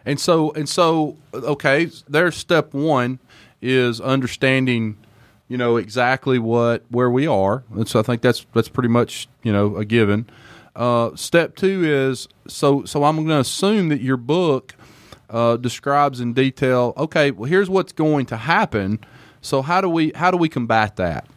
And 0.06 0.20
so 0.20 0.51
and 0.51 0.67
so 0.67 1.17
okay, 1.34 1.89
there's 2.08 2.36
step 2.36 2.74
1 2.74 3.20
is 3.62 4.00
understanding 4.00 4.98
you 5.48 5.58
know 5.58 5.77
exactly 5.77 6.39
what 6.39 6.84
where 6.89 7.10
we 7.10 7.27
are. 7.27 7.63
And 7.74 7.88
so 7.88 8.00
I 8.00 8.04
think 8.04 8.22
that's 8.22 8.46
that's 8.54 8.70
pretty 8.70 8.89
much, 8.89 9.27
you 9.44 9.51
know, 9.51 9.77
a 9.77 9.86
given. 9.86 10.30
Uh, 10.75 11.16
step 11.16 11.56
2 11.56 11.84
is 11.84 12.27
so 12.48 12.86
so 12.86 13.04
I'm 13.04 13.16
going 13.16 13.27
to 13.30 13.39
assume 13.39 13.89
that 13.89 14.01
your 14.01 14.18
book 14.18 14.75
uh, 15.30 15.58
describes 15.58 16.20
in 16.20 16.34
detail, 16.34 16.94
okay, 16.98 17.32
well 17.32 17.50
here's 17.50 17.70
what's 17.70 17.94
going 17.94 18.25
to 18.27 18.38
happen. 18.38 19.00
So 19.42 19.62
how 19.62 19.82
do 19.82 19.89
we 19.89 20.12
how 20.13 20.32
do 20.32 20.38
we 20.38 20.50
combat 20.50 20.98
that? 20.98 21.27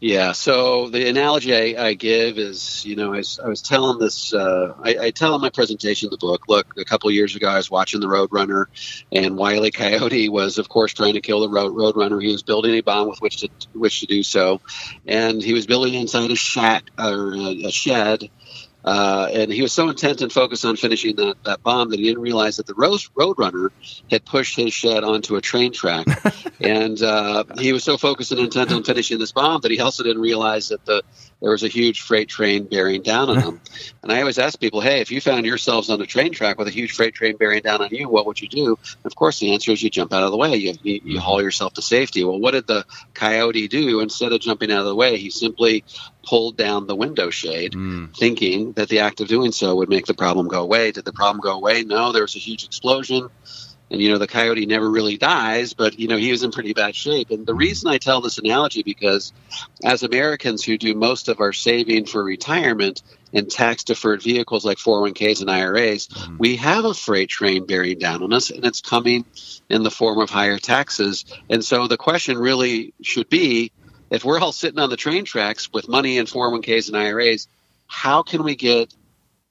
Yeah. 0.00 0.32
So 0.32 0.88
the 0.88 1.08
analogy 1.10 1.76
I, 1.76 1.88
I 1.88 1.94
give 1.94 2.38
is, 2.38 2.86
you 2.86 2.96
know, 2.96 3.12
I, 3.12 3.22
I 3.44 3.48
was 3.48 3.60
telling 3.60 3.98
this, 3.98 4.32
uh, 4.32 4.74
I, 4.82 4.96
I 4.98 5.10
tell 5.10 5.34
in 5.34 5.42
my 5.42 5.50
presentation 5.50 6.06
of 6.06 6.12
the 6.12 6.16
book. 6.16 6.44
Look, 6.48 6.74
a 6.78 6.86
couple 6.86 7.10
years 7.10 7.36
ago, 7.36 7.48
I 7.48 7.56
was 7.56 7.70
watching 7.70 8.00
the 8.00 8.06
Roadrunner, 8.06 8.66
and 9.12 9.36
Wiley. 9.36 9.70
Coyote 9.70 10.30
was, 10.30 10.56
of 10.56 10.70
course, 10.70 10.94
trying 10.94 11.14
to 11.14 11.20
kill 11.20 11.40
the 11.40 11.50
road, 11.50 11.74
Roadrunner. 11.74 12.22
He 12.22 12.32
was 12.32 12.42
building 12.42 12.74
a 12.76 12.80
bomb 12.80 13.08
with 13.10 13.20
which 13.20 13.38
to 13.38 13.50
which 13.74 14.00
to 14.00 14.06
do 14.06 14.22
so, 14.22 14.62
and 15.06 15.42
he 15.42 15.52
was 15.52 15.66
building 15.66 15.94
inside 15.94 16.30
a 16.30 16.36
shack 16.36 16.84
or 16.98 17.34
a, 17.34 17.64
a 17.66 17.70
shed. 17.70 18.30
Uh, 18.84 19.28
and 19.32 19.52
he 19.52 19.62
was 19.62 19.72
so 19.72 19.88
intent 19.88 20.22
and 20.22 20.32
focused 20.32 20.64
on 20.64 20.76
finishing 20.76 21.16
that, 21.16 21.36
that 21.44 21.62
bomb 21.62 21.90
that 21.90 21.98
he 21.98 22.06
didn't 22.06 22.22
realize 22.22 22.56
that 22.56 22.66
the 22.66 22.74
Rose 22.74 23.08
Roadrunner 23.10 23.70
had 24.10 24.24
pushed 24.24 24.56
his 24.56 24.72
shed 24.72 25.04
onto 25.04 25.36
a 25.36 25.40
train 25.40 25.72
track. 25.72 26.06
and 26.60 27.02
uh, 27.02 27.44
he 27.58 27.72
was 27.72 27.84
so 27.84 27.98
focused 27.98 28.32
and 28.32 28.40
intent 28.40 28.72
on 28.72 28.82
finishing 28.82 29.18
this 29.18 29.32
bomb 29.32 29.60
that 29.60 29.70
he 29.70 29.80
also 29.80 30.02
didn't 30.02 30.22
realize 30.22 30.68
that 30.68 30.84
the 30.86 31.02
there 31.40 31.50
was 31.50 31.62
a 31.62 31.68
huge 31.68 32.02
freight 32.02 32.28
train 32.28 32.64
bearing 32.64 33.02
down 33.02 33.30
on 33.30 33.38
them. 33.40 33.60
and 34.02 34.12
I 34.12 34.20
always 34.20 34.38
ask 34.38 34.60
people, 34.60 34.80
hey, 34.80 35.00
if 35.00 35.10
you 35.10 35.20
found 35.20 35.46
yourselves 35.46 35.88
on 35.88 36.00
a 36.00 36.06
train 36.06 36.32
track 36.32 36.58
with 36.58 36.68
a 36.68 36.70
huge 36.70 36.92
freight 36.92 37.14
train 37.14 37.36
bearing 37.36 37.62
down 37.62 37.80
on 37.80 37.88
you, 37.90 38.08
what 38.08 38.26
would 38.26 38.40
you 38.40 38.48
do? 38.48 38.66
And 38.68 39.06
of 39.06 39.14
course, 39.14 39.38
the 39.38 39.52
answer 39.52 39.70
is 39.72 39.82
you 39.82 39.90
jump 39.90 40.12
out 40.12 40.22
of 40.22 40.30
the 40.30 40.36
way. 40.36 40.54
You, 40.56 40.74
you, 40.82 41.00
you 41.04 41.20
haul 41.20 41.42
yourself 41.42 41.74
to 41.74 41.82
safety. 41.82 42.24
Well, 42.24 42.38
what 42.38 42.50
did 42.52 42.66
the 42.66 42.84
coyote 43.14 43.68
do? 43.68 44.00
Instead 44.00 44.32
of 44.32 44.40
jumping 44.40 44.70
out 44.70 44.80
of 44.80 44.86
the 44.86 44.94
way, 44.94 45.16
he 45.16 45.30
simply 45.30 45.84
pulled 46.22 46.56
down 46.56 46.86
the 46.86 46.96
window 46.96 47.30
shade, 47.30 47.72
Mm. 47.72 48.14
thinking 48.16 48.72
that 48.72 48.88
the 48.88 48.98
act 49.00 49.20
of 49.20 49.28
doing 49.28 49.52
so 49.52 49.76
would 49.76 49.88
make 49.88 50.06
the 50.06 50.14
problem 50.14 50.48
go 50.48 50.62
away. 50.62 50.92
Did 50.92 51.04
the 51.06 51.12
problem 51.12 51.40
go 51.40 51.52
away? 51.52 51.82
No, 51.82 52.12
there 52.12 52.22
was 52.22 52.36
a 52.36 52.38
huge 52.38 52.64
explosion. 52.64 53.28
And, 53.90 54.00
you 54.00 54.10
know, 54.10 54.18
the 54.18 54.26
coyote 54.26 54.66
never 54.66 54.88
really 54.88 55.16
dies, 55.16 55.72
but, 55.72 55.98
you 55.98 56.06
know, 56.06 56.16
he 56.16 56.30
was 56.30 56.44
in 56.44 56.52
pretty 56.52 56.72
bad 56.72 56.94
shape. 56.94 57.30
And 57.30 57.44
the 57.44 57.54
reason 57.54 57.90
I 57.90 57.98
tell 57.98 58.20
this 58.20 58.38
analogy 58.38 58.82
because 58.84 59.32
as 59.84 60.02
Americans 60.02 60.64
who 60.64 60.78
do 60.78 60.94
most 60.94 61.28
of 61.28 61.40
our 61.40 61.52
saving 61.52 62.06
for 62.06 62.22
retirement 62.22 63.02
in 63.32 63.46
tax 63.46 63.82
deferred 63.84 64.22
vehicles 64.22 64.64
like 64.64 64.78
401ks 64.78 65.40
and 65.40 65.50
IRAs, 65.50 66.06
mm-hmm. 66.06 66.36
we 66.38 66.56
have 66.56 66.84
a 66.84 66.94
freight 66.94 67.30
train 67.30 67.66
bearing 67.66 67.98
down 67.98 68.22
on 68.22 68.32
us 68.32 68.50
and 68.50 68.64
it's 68.64 68.80
coming 68.80 69.24
in 69.68 69.82
the 69.82 69.90
form 69.90 70.20
of 70.20 70.30
higher 70.30 70.58
taxes. 70.58 71.24
And 71.48 71.64
so 71.64 71.88
the 71.88 71.96
question 71.96 72.38
really 72.38 72.94
should 73.02 73.28
be 73.28 73.72
if 74.10 74.24
we're 74.24 74.40
all 74.40 74.52
sitting 74.52 74.80
on 74.80 74.90
the 74.90 74.96
train 74.96 75.24
tracks 75.24 75.72
with 75.72 75.88
money 75.88 76.18
in 76.18 76.26
401ks 76.26 76.88
and 76.88 76.96
IRAs, 76.96 77.48
how 77.86 78.22
can 78.22 78.42
we 78.42 78.56
get 78.56 78.94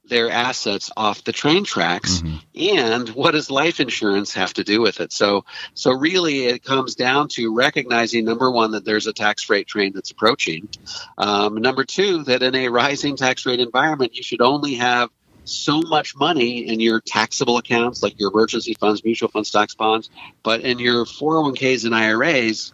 their 0.09 0.29
assets 0.29 0.91
off 0.97 1.23
the 1.23 1.31
train 1.31 1.63
tracks 1.63 2.21
and 2.55 3.09
what 3.09 3.31
does 3.31 3.49
life 3.49 3.79
insurance 3.79 4.33
have 4.33 4.53
to 4.53 4.63
do 4.63 4.81
with 4.81 4.99
it? 4.99 5.11
So 5.13 5.45
so 5.73 5.91
really 5.91 6.45
it 6.45 6.63
comes 6.63 6.95
down 6.95 7.29
to 7.29 7.55
recognizing 7.55 8.25
number 8.25 8.51
one 8.51 8.71
that 8.71 8.85
there's 8.85 9.07
a 9.07 9.13
tax 9.13 9.49
rate 9.49 9.67
train 9.67 9.93
that's 9.93 10.11
approaching. 10.11 10.69
Um, 11.17 11.55
number 11.55 11.85
two 11.85 12.23
that 12.23 12.43
in 12.43 12.55
a 12.55 12.69
rising 12.69 13.15
tax 13.15 13.45
rate 13.45 13.59
environment 13.59 14.15
you 14.15 14.23
should 14.23 14.41
only 14.41 14.75
have 14.75 15.09
so 15.45 15.81
much 15.81 16.15
money 16.15 16.67
in 16.67 16.79
your 16.79 17.01
taxable 17.01 17.57
accounts 17.57 18.03
like 18.03 18.19
your 18.19 18.31
emergency 18.31 18.75
funds 18.79 19.03
mutual 19.03 19.29
funds 19.29 19.49
stocks 19.49 19.75
bonds. 19.75 20.09
But 20.43 20.61
in 20.61 20.79
your 20.79 21.05
401ks 21.05 21.85
and 21.85 21.95
iras 21.95 22.73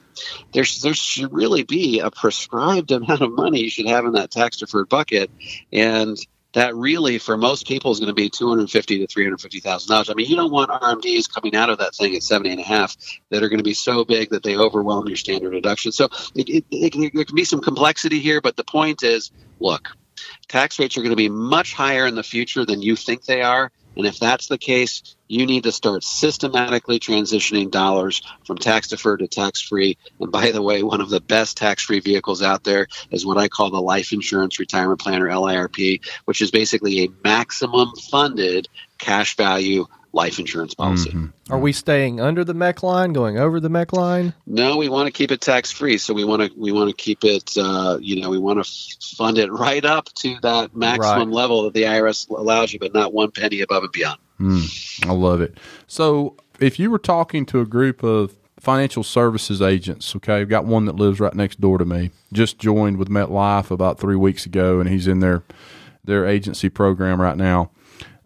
there's 0.53 0.81
there 0.81 0.93
should 0.93 1.33
really 1.33 1.63
be 1.63 1.99
a 1.99 2.11
prescribed 2.11 2.91
amount 2.91 3.21
of 3.21 3.31
money 3.31 3.61
you 3.61 3.69
should 3.69 3.87
have 3.87 4.05
in 4.05 4.13
that 4.13 4.31
tax 4.31 4.57
deferred 4.57 4.89
bucket. 4.89 5.29
And 5.71 6.17
that 6.55 6.73
really 6.73 7.17
for 7.17 7.35
most 7.35 7.67
people 7.67 7.91
is 7.91 7.99
going 7.99 8.07
to 8.07 8.13
be 8.13 8.29
250 8.29 8.99
to 8.99 9.07
350 9.07 9.59
thousand 9.59 9.89
dollars. 9.89 10.09
I 10.09 10.13
mean, 10.13 10.29
you 10.29 10.37
don't 10.37 10.51
want 10.51 10.71
RMDs 10.71 11.31
coming 11.31 11.53
out 11.53 11.69
of 11.69 11.79
that 11.79 11.93
thing 11.93 12.15
at 12.15 12.23
70 12.23 12.51
and 12.51 12.59
a 12.61 12.63
half 12.63 12.95
that 13.29 13.43
are 13.43 13.49
going 13.49 13.59
to 13.59 13.63
be 13.63 13.73
so 13.73 14.05
big 14.05 14.29
that 14.29 14.41
they 14.41 14.55
overwhelm 14.55 15.05
your 15.07 15.17
standard 15.17 15.51
deduction. 15.51 15.91
So 15.91 16.07
it, 16.33 16.49
it, 16.49 16.65
it, 16.71 17.13
there 17.13 17.25
can 17.25 17.35
be 17.35 17.43
some 17.43 17.59
complexity 17.59 18.19
here, 18.19 18.39
but 18.39 18.55
the 18.55 18.63
point 18.63 19.03
is, 19.03 19.31
look, 19.59 19.89
tax 20.47 20.79
rates 20.79 20.97
are 20.97 21.01
going 21.01 21.11
to 21.11 21.17
be 21.17 21.29
much 21.29 21.73
higher 21.73 22.07
in 22.07 22.15
the 22.15 22.23
future 22.23 22.65
than 22.65 22.81
you 22.81 22.95
think 22.95 23.25
they 23.25 23.41
are. 23.41 23.69
And 23.95 24.05
if 24.05 24.19
that's 24.19 24.47
the 24.47 24.57
case, 24.57 25.15
you 25.27 25.45
need 25.45 25.63
to 25.63 25.71
start 25.71 26.03
systematically 26.03 26.99
transitioning 26.99 27.71
dollars 27.71 28.21
from 28.45 28.57
tax 28.57 28.89
deferred 28.89 29.19
to 29.19 29.27
tax 29.27 29.61
free. 29.61 29.97
And 30.19 30.31
by 30.31 30.51
the 30.51 30.61
way, 30.61 30.83
one 30.83 31.01
of 31.01 31.09
the 31.09 31.21
best 31.21 31.57
tax 31.57 31.83
free 31.83 31.99
vehicles 31.99 32.41
out 32.41 32.63
there 32.63 32.87
is 33.11 33.25
what 33.25 33.37
I 33.37 33.47
call 33.47 33.71
the 33.71 33.81
Life 33.81 34.11
Insurance 34.11 34.59
Retirement 34.59 34.99
Plan 34.99 35.21
or 35.21 35.29
LIRP, 35.29 36.01
which 36.25 36.41
is 36.41 36.51
basically 36.51 37.03
a 37.03 37.09
maximum 37.23 37.93
funded 38.11 38.67
cash 38.97 39.35
value 39.35 39.85
life 40.15 40.39
insurance 40.39 40.73
policy. 40.73 41.13
Are 41.49 41.59
we 41.59 41.73
staying 41.73 42.21
under 42.21 42.43
the 42.45 42.53
MEC 42.55 42.81
line, 42.81 43.11
going 43.13 43.37
over 43.37 43.59
the 43.59 43.69
MEC 43.69 43.91
line? 43.91 44.33
No, 44.47 44.77
we 44.77 44.87
want 44.89 45.07
to 45.07 45.11
keep 45.11 45.29
it 45.29 45.41
tax 45.41 45.71
free. 45.71 45.97
So 45.97 46.13
we 46.13 46.23
want 46.23 46.41
to 46.41 46.57
we 46.59 46.71
want 46.71 46.89
to 46.89 46.95
keep 46.95 47.23
it. 47.23 47.51
Uh, 47.57 47.99
you 48.01 48.21
know, 48.21 48.29
we 48.29 48.37
want 48.39 48.63
to 48.65 49.15
fund 49.17 49.37
it 49.37 49.51
right 49.51 49.83
up 49.83 50.05
to 50.15 50.37
that 50.41 50.75
maximum 50.75 51.27
Right. 51.29 51.35
level 51.35 51.63
that 51.63 51.73
the 51.73 51.83
IRS 51.83 52.29
allows 52.29 52.71
you, 52.73 52.79
but 52.79 52.93
not 52.93 53.13
one 53.13 53.29
penny 53.31 53.59
above 53.61 53.83
and 53.83 53.91
beyond. 53.91 54.19
I 55.05 55.11
love 55.13 55.41
it. 55.41 55.57
So, 55.87 56.35
if 56.59 56.79
you 56.79 56.89
were 56.89 56.99
talking 56.99 57.45
to 57.47 57.59
a 57.59 57.65
group 57.65 58.01
of 58.03 58.35
financial 58.59 59.03
services 59.03 59.61
agents, 59.61 60.15
okay, 60.15 60.35
I've 60.35 60.49
got 60.49 60.65
one 60.65 60.85
that 60.85 60.95
lives 60.95 61.19
right 61.19 61.33
next 61.35 61.59
door 61.61 61.77
to 61.77 61.85
me, 61.85 62.11
just 62.33 62.57
joined 62.57 62.97
with 62.97 63.09
MetLife 63.09 63.69
about 63.69 63.99
three 63.99 64.15
weeks 64.15 64.45
ago, 64.45 64.79
and 64.79 64.89
he's 64.89 65.07
in 65.07 65.19
their 65.19 65.43
their 66.05 66.25
agency 66.25 66.69
program 66.69 67.19
right 67.21 67.35
now. 67.37 67.69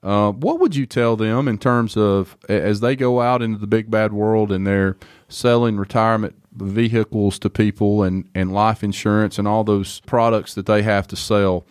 Uh, 0.01 0.32
what 0.32 0.60
would 0.60 0.75
you 0.75 0.86
tell 0.86 1.15
them 1.15 1.48
in 1.48 1.58
terms 1.58 1.98
of 1.98 2.38
as 2.48 2.79
they 2.79 2.96
go 2.96 3.22
out 3.22 3.41
into 3.41 3.58
the 3.58 3.68
big 3.68 3.91
bad 3.91 4.13
world 4.13 4.51
and 4.51 4.65
they're 4.65 4.96
selling 5.27 5.77
retirement 5.77 6.36
vehicles 6.53 7.38
to 7.39 7.50
people 7.50 8.03
and, 8.03 8.29
and 8.34 8.53
life 8.53 8.84
insurance 8.84 9.38
and 9.38 9.48
all 9.48 9.63
those 9.63 10.00
products 10.01 10.53
that 10.53 10.65
they 10.65 10.84
have 10.84 11.08
to 11.08 11.15
sell? 11.15 11.65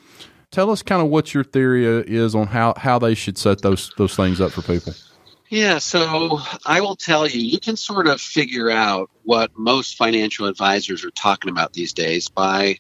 Tell 0.51 0.71
us 0.71 0.83
kind 0.83 1.03
of 1.03 1.09
what 1.09 1.35
your 1.35 1.45
theory 1.45 1.87
uh, 1.87 2.05
is 2.07 2.35
on 2.35 2.49
how, 2.49 2.75
how 2.77 2.99
they 2.99 3.15
should 3.15 3.39
set 3.39 3.63
those 3.63 3.93
those 3.97 4.15
things 4.17 4.41
up 4.41 4.53
for 4.53 4.63
people. 4.63 4.95
Yeah, 5.51 5.79
so 5.79 6.41
I 6.67 6.83
will 6.83 6.97
tell 6.97 7.27
you, 7.27 7.41
you 7.41 7.59
can 7.59 7.77
sort 7.77 8.07
of 8.07 8.21
figure 8.21 8.71
out 8.71 9.11
what 9.25 9.51
most 9.57 9.97
financial 9.97 10.47
advisors 10.47 11.05
are 11.05 11.11
talking 11.13 11.51
about 11.51 11.73
these 11.73 11.95
days 11.95 12.29
by 12.29 12.79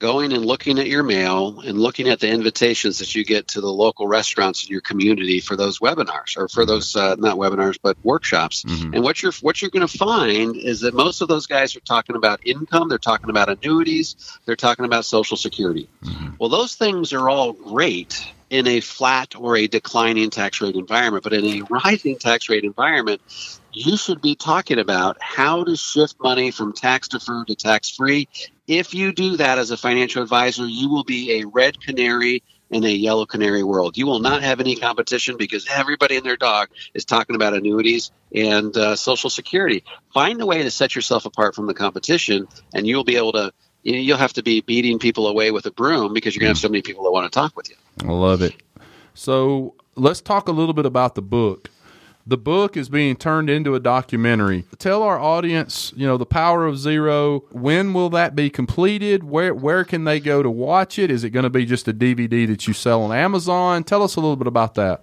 going 0.00 0.32
and 0.32 0.44
looking 0.44 0.78
at 0.78 0.88
your 0.88 1.02
mail 1.02 1.60
and 1.60 1.78
looking 1.78 2.08
at 2.08 2.18
the 2.18 2.28
invitations 2.28 2.98
that 2.98 3.14
you 3.14 3.24
get 3.24 3.46
to 3.48 3.60
the 3.60 3.70
local 3.70 4.08
restaurants 4.08 4.64
in 4.64 4.72
your 4.72 4.80
community 4.80 5.40
for 5.40 5.56
those 5.56 5.78
webinars 5.78 6.36
or 6.36 6.48
for 6.48 6.62
mm-hmm. 6.62 6.70
those 6.70 6.96
uh, 6.96 7.14
not 7.16 7.36
webinars 7.36 7.78
but 7.80 7.96
workshops. 8.02 8.64
Mm-hmm. 8.64 8.94
And 8.94 9.04
what 9.04 9.22
you're 9.22 9.32
what 9.42 9.62
you're 9.62 9.70
going 9.70 9.86
to 9.86 9.98
find 9.98 10.56
is 10.56 10.80
that 10.80 10.94
most 10.94 11.20
of 11.20 11.28
those 11.28 11.46
guys 11.46 11.76
are 11.76 11.80
talking 11.80 12.16
about 12.16 12.40
income, 12.44 12.88
they're 12.88 12.98
talking 12.98 13.30
about 13.30 13.48
annuities, 13.48 14.38
they're 14.46 14.56
talking 14.56 14.86
about 14.86 15.04
social 15.04 15.36
security. 15.36 15.88
Mm-hmm. 16.02 16.30
Well, 16.38 16.48
those 16.48 16.74
things 16.74 17.12
are 17.12 17.28
all 17.28 17.52
great 17.52 18.26
in 18.50 18.66
a 18.66 18.80
flat 18.80 19.36
or 19.36 19.56
a 19.56 19.68
declining 19.68 20.30
tax 20.30 20.60
rate 20.60 20.74
environment, 20.74 21.22
but 21.22 21.32
in 21.32 21.44
a 21.44 21.62
rising 21.70 22.18
tax 22.18 22.48
rate 22.48 22.64
environment, 22.64 23.22
you 23.72 23.96
should 23.96 24.20
be 24.20 24.34
talking 24.34 24.78
about 24.78 25.16
how 25.20 25.62
to 25.62 25.76
shift 25.76 26.16
money 26.20 26.50
from 26.50 26.72
tax 26.72 27.08
deferred 27.08 27.46
to 27.46 27.54
tax 27.54 27.90
free. 27.90 28.28
If 28.70 28.94
you 28.94 29.12
do 29.12 29.36
that 29.38 29.58
as 29.58 29.72
a 29.72 29.76
financial 29.76 30.22
advisor, 30.22 30.64
you 30.64 30.88
will 30.88 31.02
be 31.02 31.40
a 31.40 31.44
red 31.44 31.80
canary 31.80 32.44
in 32.70 32.84
a 32.84 32.88
yellow 32.88 33.26
canary 33.26 33.64
world. 33.64 33.98
You 33.98 34.06
will 34.06 34.20
not 34.20 34.44
have 34.44 34.60
any 34.60 34.76
competition 34.76 35.36
because 35.36 35.66
everybody 35.68 36.16
and 36.16 36.24
their 36.24 36.36
dog 36.36 36.68
is 36.94 37.04
talking 37.04 37.34
about 37.34 37.52
annuities 37.52 38.12
and 38.32 38.76
uh, 38.76 38.94
Social 38.94 39.28
Security. 39.28 39.82
Find 40.14 40.40
a 40.40 40.46
way 40.46 40.62
to 40.62 40.70
set 40.70 40.94
yourself 40.94 41.24
apart 41.24 41.56
from 41.56 41.66
the 41.66 41.74
competition, 41.74 42.46
and 42.72 42.86
you'll 42.86 43.02
be 43.02 43.16
able 43.16 43.32
to. 43.32 43.52
You'll 43.82 44.18
have 44.18 44.34
to 44.34 44.42
be 44.44 44.60
beating 44.60 45.00
people 45.00 45.26
away 45.26 45.50
with 45.50 45.66
a 45.66 45.72
broom 45.72 46.14
because 46.14 46.36
you're 46.36 46.42
going 46.42 46.54
to 46.54 46.58
have 46.58 46.58
so 46.58 46.68
many 46.68 46.82
people 46.82 47.02
that 47.02 47.10
want 47.10 47.24
to 47.24 47.36
talk 47.36 47.56
with 47.56 47.70
you. 47.70 47.76
I 48.06 48.12
love 48.12 48.40
it. 48.40 48.54
So 49.14 49.74
let's 49.96 50.20
talk 50.20 50.46
a 50.46 50.52
little 50.52 50.74
bit 50.74 50.86
about 50.86 51.16
the 51.16 51.22
book. 51.22 51.70
The 52.30 52.38
book 52.38 52.76
is 52.76 52.88
being 52.88 53.16
turned 53.16 53.50
into 53.50 53.74
a 53.74 53.80
documentary. 53.80 54.64
Tell 54.78 55.02
our 55.02 55.18
audience, 55.18 55.92
you 55.96 56.06
know, 56.06 56.16
the 56.16 56.24
power 56.24 56.64
of 56.64 56.78
zero. 56.78 57.40
When 57.50 57.92
will 57.92 58.08
that 58.10 58.36
be 58.36 58.50
completed? 58.50 59.24
Where 59.24 59.52
where 59.52 59.82
can 59.82 60.04
they 60.04 60.20
go 60.20 60.40
to 60.40 60.48
watch 60.48 60.96
it? 60.96 61.10
Is 61.10 61.24
it 61.24 61.30
going 61.30 61.42
to 61.42 61.50
be 61.50 61.66
just 61.66 61.88
a 61.88 61.92
DVD 61.92 62.46
that 62.46 62.68
you 62.68 62.72
sell 62.72 63.02
on 63.02 63.10
Amazon? 63.10 63.82
Tell 63.82 64.04
us 64.04 64.14
a 64.14 64.20
little 64.20 64.36
bit 64.36 64.46
about 64.46 64.76
that. 64.76 65.02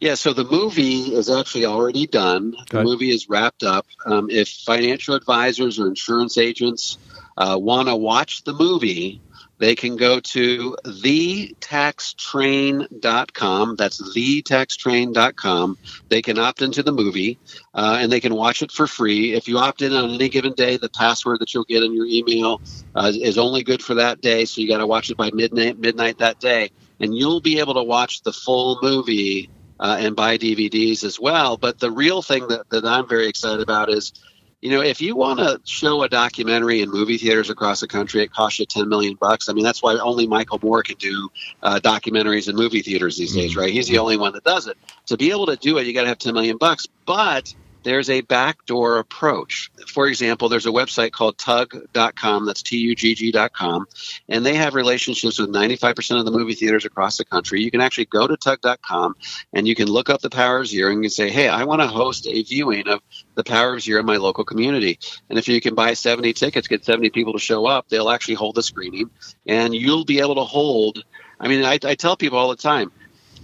Yeah, 0.00 0.14
so 0.16 0.32
the 0.32 0.42
movie 0.42 1.14
is 1.14 1.30
actually 1.30 1.66
already 1.66 2.08
done. 2.08 2.56
The 2.70 2.78
Okay. 2.78 2.82
movie 2.82 3.10
is 3.10 3.28
wrapped 3.28 3.62
up. 3.62 3.86
Um, 4.04 4.28
if 4.28 4.48
financial 4.48 5.14
advisors 5.14 5.78
or 5.78 5.86
insurance 5.86 6.36
agents 6.36 6.98
uh, 7.36 7.56
want 7.60 7.86
to 7.86 7.94
watch 7.94 8.42
the 8.42 8.54
movie, 8.54 9.20
they 9.60 9.76
can 9.76 9.96
go 9.96 10.20
to 10.20 10.76
thetaxtrain.com. 10.86 13.76
That's 13.76 14.16
thetaxtrain.com. 14.16 15.78
They 16.08 16.22
can 16.22 16.38
opt 16.38 16.62
into 16.62 16.82
the 16.82 16.92
movie 16.92 17.38
uh, 17.74 17.98
and 18.00 18.10
they 18.10 18.20
can 18.20 18.34
watch 18.34 18.62
it 18.62 18.72
for 18.72 18.86
free. 18.86 19.34
If 19.34 19.48
you 19.48 19.58
opt 19.58 19.82
in 19.82 19.92
on 19.92 20.08
any 20.10 20.30
given 20.30 20.54
day, 20.54 20.78
the 20.78 20.88
password 20.88 21.40
that 21.40 21.52
you'll 21.52 21.64
get 21.64 21.82
in 21.82 21.94
your 21.94 22.06
email 22.06 22.62
uh, 22.94 23.12
is 23.14 23.36
only 23.36 23.62
good 23.62 23.82
for 23.82 23.92
that 23.94 24.22
day. 24.22 24.46
So 24.46 24.62
you 24.62 24.68
got 24.68 24.78
to 24.78 24.86
watch 24.86 25.10
it 25.10 25.18
by 25.18 25.30
midnight, 25.30 25.78
midnight 25.78 26.16
that 26.18 26.40
day. 26.40 26.70
And 26.98 27.14
you'll 27.14 27.42
be 27.42 27.58
able 27.58 27.74
to 27.74 27.82
watch 27.82 28.22
the 28.22 28.32
full 28.32 28.78
movie 28.82 29.50
uh, 29.78 29.98
and 30.00 30.16
buy 30.16 30.38
DVDs 30.38 31.04
as 31.04 31.20
well. 31.20 31.58
But 31.58 31.78
the 31.78 31.90
real 31.90 32.22
thing 32.22 32.48
that, 32.48 32.70
that 32.70 32.86
I'm 32.86 33.06
very 33.06 33.28
excited 33.28 33.60
about 33.60 33.90
is 33.90 34.14
you 34.60 34.70
know, 34.70 34.82
if 34.82 35.00
you 35.00 35.16
want 35.16 35.38
to 35.38 35.60
show 35.64 36.02
a 36.02 36.08
documentary 36.08 36.82
in 36.82 36.90
movie 36.90 37.16
theaters 37.16 37.48
across 37.48 37.80
the 37.80 37.88
country, 37.88 38.22
it 38.22 38.32
costs 38.32 38.58
you 38.58 38.66
10 38.66 38.88
million 38.88 39.14
bucks. 39.14 39.48
I 39.48 39.54
mean, 39.54 39.64
that's 39.64 39.82
why 39.82 39.94
only 39.94 40.26
Michael 40.26 40.58
Moore 40.62 40.82
can 40.82 40.96
do 40.96 41.30
uh, 41.62 41.80
documentaries 41.82 42.48
in 42.48 42.56
movie 42.56 42.82
theaters 42.82 43.16
these 43.16 43.34
days, 43.34 43.56
right? 43.56 43.72
He's 43.72 43.88
the 43.88 43.98
only 43.98 44.18
one 44.18 44.34
that 44.34 44.44
does 44.44 44.66
it. 44.66 44.76
To 45.06 45.16
be 45.16 45.30
able 45.30 45.46
to 45.46 45.56
do 45.56 45.78
it, 45.78 45.86
you 45.86 45.94
got 45.94 46.02
to 46.02 46.08
have 46.08 46.18
10 46.18 46.34
million 46.34 46.58
bucks. 46.58 46.86
But 47.06 47.54
there's 47.82 48.10
a 48.10 48.20
backdoor 48.20 48.98
approach. 48.98 49.70
For 49.88 50.06
example, 50.06 50.48
there's 50.48 50.66
a 50.66 50.70
website 50.70 51.12
called 51.12 51.36
tugg.com, 51.38 52.46
that's 52.46 52.62
T 52.62 52.78
U 52.78 52.94
G 52.94 53.14
G.com, 53.14 53.86
and 54.28 54.44
they 54.44 54.54
have 54.54 54.74
relationships 54.74 55.38
with 55.38 55.50
95% 55.50 56.18
of 56.18 56.24
the 56.24 56.30
movie 56.30 56.54
theaters 56.54 56.84
across 56.84 57.18
the 57.18 57.24
country. 57.24 57.62
You 57.62 57.70
can 57.70 57.80
actually 57.80 58.06
go 58.06 58.26
to 58.26 58.36
tugg.com 58.36 59.16
and 59.52 59.66
you 59.66 59.74
can 59.74 59.88
look 59.88 60.10
up 60.10 60.20
the 60.20 60.30
Power 60.30 60.60
of 60.60 60.66
Zero 60.66 60.90
and 60.90 60.98
you 60.98 61.02
can 61.04 61.10
say, 61.10 61.30
hey, 61.30 61.48
I 61.48 61.64
want 61.64 61.80
to 61.80 61.88
host 61.88 62.26
a 62.26 62.42
viewing 62.42 62.88
of 62.88 63.00
the 63.34 63.44
Power 63.44 63.74
of 63.74 63.82
Zero 63.82 64.00
in 64.00 64.06
my 64.06 64.16
local 64.16 64.44
community. 64.44 64.98
And 65.28 65.38
if 65.38 65.48
you 65.48 65.60
can 65.60 65.74
buy 65.74 65.94
70 65.94 66.32
tickets, 66.34 66.68
get 66.68 66.84
70 66.84 67.10
people 67.10 67.32
to 67.32 67.38
show 67.38 67.66
up, 67.66 67.88
they'll 67.88 68.10
actually 68.10 68.34
hold 68.34 68.54
the 68.54 68.62
screening 68.62 69.10
and 69.46 69.74
you'll 69.74 70.04
be 70.04 70.20
able 70.20 70.36
to 70.36 70.44
hold. 70.44 71.02
I 71.38 71.48
mean, 71.48 71.64
I, 71.64 71.78
I 71.84 71.94
tell 71.94 72.16
people 72.16 72.38
all 72.38 72.50
the 72.50 72.56
time, 72.56 72.92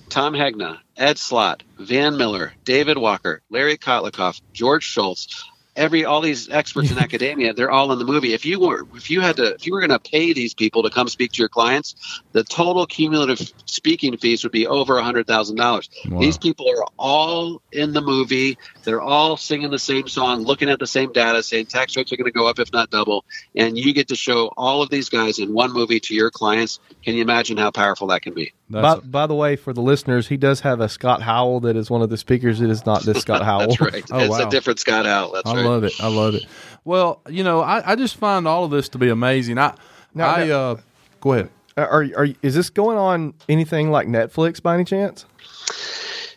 Tom 0.08 0.34
Hegna, 0.34 0.80
Ed 0.96 1.18
Slott, 1.18 1.62
Van 1.78 2.16
Mueller, 2.16 2.52
David 2.64 2.96
Walker, 2.96 3.42
Larry 3.50 3.76
Kotlikoff, 3.76 4.40
George 4.52 4.84
Shultz, 4.84 5.44
every 5.76 6.04
all 6.04 6.20
these 6.20 6.48
experts 6.50 6.90
in 6.90 6.98
academia, 7.06 7.52
they're 7.52 7.70
all 7.70 7.92
in 7.92 7.98
the 7.98 8.04
movie. 8.04 8.32
If 8.32 8.44
you 8.44 8.60
were 8.60 8.86
if 8.94 9.10
you 9.10 9.20
had 9.20 9.36
to 9.36 9.54
if 9.54 9.66
you 9.66 9.72
were 9.72 9.80
going 9.80 9.90
to 9.90 9.98
pay 9.98 10.32
these 10.32 10.54
people 10.54 10.82
to 10.82 10.90
come 10.90 11.08
speak 11.08 11.32
to 11.32 11.38
your 11.38 11.48
clients, 11.48 12.22
the 12.32 12.44
total 12.44 12.86
cumulative 12.86 13.52
speaking 13.66 14.16
fees 14.16 14.42
would 14.42 14.52
be 14.52 14.66
over 14.66 14.98
a 14.98 15.04
hundred 15.04 15.26
thousand 15.26 15.56
dollars. 15.56 15.88
These 16.04 16.38
people 16.38 16.68
are 16.70 16.86
all 16.98 17.62
in 17.70 17.92
the 17.92 18.00
movie. 18.00 18.58
They're 18.84 19.02
all 19.02 19.36
singing 19.36 19.70
the 19.70 19.78
same 19.78 20.08
song, 20.08 20.42
looking 20.42 20.70
at 20.70 20.78
the 20.78 20.86
same 20.86 21.12
data, 21.12 21.42
saying 21.42 21.66
tax 21.66 21.96
rates 21.96 22.12
are 22.12 22.16
going 22.16 22.26
to 22.26 22.32
go 22.32 22.48
up 22.48 22.58
if 22.58 22.72
not 22.72 22.90
double, 22.90 23.24
and 23.54 23.78
you 23.78 23.92
get 23.92 24.08
to 24.08 24.16
show 24.16 24.46
all 24.56 24.82
of 24.82 24.90
these 24.90 25.08
guys 25.08 25.38
in 25.38 25.52
one 25.52 25.72
movie 25.72 26.00
to 26.00 26.14
your 26.14 26.30
clients. 26.30 26.80
Can 27.04 27.14
you 27.14 27.22
imagine 27.22 27.56
how 27.56 27.70
powerful 27.70 28.08
that 28.08 28.22
can 28.22 28.34
be? 28.34 28.52
By, 28.68 28.96
by, 28.96 29.26
the 29.28 29.34
way, 29.34 29.54
for 29.54 29.72
the 29.72 29.80
listeners, 29.80 30.26
he 30.26 30.36
does 30.36 30.60
have 30.60 30.80
a 30.80 30.88
Scott 30.88 31.22
Howell 31.22 31.60
that 31.60 31.76
is 31.76 31.88
one 31.88 32.02
of 32.02 32.10
the 32.10 32.16
speakers. 32.16 32.60
It 32.60 32.68
is 32.68 32.84
not 32.84 33.02
this 33.02 33.18
Scott 33.18 33.42
Howell. 33.44 33.68
That's 33.68 33.80
right. 33.80 34.04
Oh, 34.10 34.18
it's 34.18 34.30
wow. 34.30 34.48
a 34.48 34.50
different 34.50 34.80
Scott 34.80 35.06
Howell. 35.06 35.32
That's 35.32 35.48
I 35.48 35.54
right. 35.54 35.64
Love 35.66 35.84
it. 35.84 35.92
I 36.00 36.08
love 36.08 36.34
it. 36.34 36.44
Well, 36.84 37.20
you 37.28 37.42
know, 37.44 37.60
I, 37.60 37.92
I 37.92 37.96
just 37.96 38.16
find 38.16 38.46
all 38.46 38.64
of 38.64 38.70
this 38.70 38.88
to 38.90 38.98
be 38.98 39.08
amazing. 39.08 39.58
I, 39.58 39.74
Now- 40.14 40.34
I, 40.34 40.44
now- 40.46 40.54
uh, 40.72 40.76
go 41.20 41.32
ahead. 41.32 41.50
Are, 41.78 42.06
are 42.16 42.28
is 42.40 42.54
this 42.54 42.70
going 42.70 42.96
on 42.96 43.34
anything 43.50 43.90
like 43.90 44.06
Netflix 44.08 44.62
by 44.62 44.74
any 44.74 44.84
chance? 44.84 45.26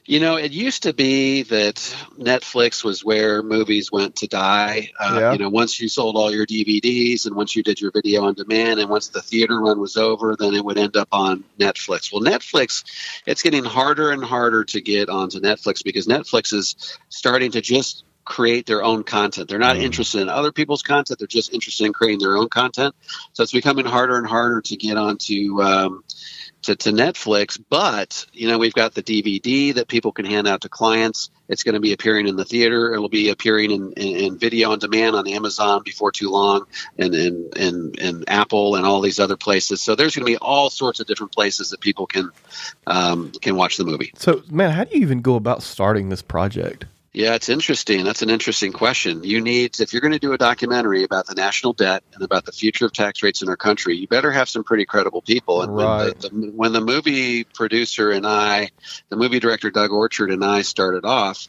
You 0.05 0.19
know, 0.19 0.37
it 0.37 0.51
used 0.51 0.83
to 0.83 0.93
be 0.93 1.43
that 1.43 1.75
Netflix 2.17 2.83
was 2.83 3.05
where 3.05 3.43
movies 3.43 3.91
went 3.91 4.15
to 4.17 4.27
die. 4.27 4.89
Uh, 4.99 5.17
Yeah. 5.19 5.31
You 5.33 5.37
know, 5.37 5.49
once 5.49 5.79
you 5.79 5.87
sold 5.87 6.15
all 6.15 6.31
your 6.33 6.47
DVDs 6.47 7.27
and 7.27 7.35
once 7.35 7.55
you 7.55 7.61
did 7.61 7.79
your 7.79 7.91
video 7.91 8.23
on 8.23 8.33
demand 8.33 8.79
and 8.79 8.89
once 8.89 9.09
the 9.09 9.21
theater 9.21 9.59
run 9.61 9.79
was 9.79 9.97
over, 9.97 10.35
then 10.35 10.55
it 10.55 10.65
would 10.65 10.79
end 10.79 10.97
up 10.97 11.09
on 11.11 11.43
Netflix. 11.59 12.11
Well, 12.11 12.23
Netflix, 12.23 12.83
it's 13.27 13.43
getting 13.43 13.63
harder 13.63 14.09
and 14.11 14.23
harder 14.23 14.63
to 14.65 14.81
get 14.81 15.09
onto 15.09 15.39
Netflix 15.39 15.83
because 15.83 16.07
Netflix 16.07 16.53
is 16.53 16.97
starting 17.09 17.51
to 17.51 17.61
just 17.61 18.03
create 18.29 18.67
their 18.67 18.83
own 18.83 19.03
content. 19.03 19.49
They're 19.49 19.59
not 19.59 19.77
interested 19.77 20.21
in 20.21 20.29
other 20.29 20.51
people's 20.51 20.83
content. 20.83 21.19
They're 21.19 21.27
just 21.27 21.51
interested 21.51 21.85
in 21.87 21.93
creating 21.93 22.19
their 22.19 22.37
own 22.37 22.47
content. 22.47 22.95
So 23.33 23.41
it's 23.43 23.51
becoming 23.51 23.85
harder 23.85 24.17
and 24.17 24.27
harder 24.27 24.61
to 24.61 24.77
get 24.77 24.97
onto 24.97 25.61
um, 25.63 26.03
to, 26.61 26.75
to 26.75 26.91
Netflix. 26.91 27.59
But 27.69 28.27
you 28.31 28.47
know, 28.47 28.59
we've 28.59 28.73
got 28.73 28.93
the 28.93 29.01
DVD 29.01 29.73
that 29.73 29.87
people 29.87 30.11
can 30.11 30.25
hand 30.25 30.47
out 30.47 30.61
to 30.61 30.69
clients. 30.69 31.31
It's 31.47 31.63
going 31.63 31.73
to 31.73 31.79
be 31.79 31.91
appearing 31.91 32.27
in 32.27 32.35
the 32.35 32.45
theater. 32.45 32.93
It'll 32.93 33.09
be 33.09 33.29
appearing 33.29 33.71
in, 33.71 33.93
in, 33.93 34.15
in 34.17 34.37
video 34.37 34.73
on 34.73 34.79
demand 34.79 35.15
on 35.15 35.27
Amazon 35.27 35.81
before 35.83 36.11
too 36.11 36.29
long, 36.29 36.67
and 36.99 37.15
and, 37.15 37.57
and 37.57 37.99
and 37.99 38.29
Apple 38.29 38.75
and 38.75 38.85
all 38.85 39.01
these 39.01 39.19
other 39.19 39.37
places. 39.37 39.81
So 39.81 39.95
there's 39.95 40.15
going 40.15 40.27
to 40.27 40.31
be 40.31 40.37
all 40.37 40.69
sorts 40.69 40.99
of 40.99 41.07
different 41.07 41.33
places 41.33 41.71
that 41.71 41.81
people 41.81 42.05
can 42.05 42.29
um, 42.85 43.31
can 43.41 43.55
watch 43.55 43.77
the 43.77 43.85
movie. 43.85 44.13
So, 44.17 44.43
man, 44.51 44.69
how 44.69 44.83
do 44.83 44.95
you 44.95 45.01
even 45.01 45.21
go 45.21 45.33
about 45.33 45.63
starting 45.63 46.09
this 46.09 46.21
project? 46.21 46.85
Yeah, 47.11 47.33
it's 47.33 47.49
interesting. 47.49 48.03
That's 48.03 48.21
an 48.21 48.29
interesting 48.29 48.71
question. 48.71 49.23
You 49.23 49.41
need, 49.41 49.79
if 49.79 49.93
you're 49.93 50.01
going 50.01 50.13
to 50.13 50.19
do 50.19 50.33
a 50.33 50.37
documentary 50.37 51.03
about 51.03 51.25
the 51.25 51.33
national 51.33 51.73
debt 51.73 52.03
and 52.13 52.21
about 52.21 52.45
the 52.45 52.51
future 52.51 52.85
of 52.85 52.93
tax 52.93 53.23
rates 53.23 53.41
in 53.41 53.49
our 53.49 53.57
country, 53.57 53.97
you 53.97 54.07
better 54.07 54.31
have 54.31 54.47
some 54.47 54.63
pretty 54.63 54.85
credible 54.85 55.21
people. 55.23 55.63
And 55.63 55.75
Right. 55.75 56.03
when, 56.03 56.19
the, 56.19 56.29
the, 56.29 56.51
when 56.51 56.73
the 56.73 56.81
movie 56.81 57.45
producer 57.45 58.11
and 58.11 58.27
I, 58.27 58.69
the 59.09 59.15
movie 59.15 59.39
director 59.39 59.71
Doug 59.71 59.91
Orchard 59.91 60.29
and 60.29 60.45
I 60.45 60.61
started 60.61 61.03
off, 61.03 61.47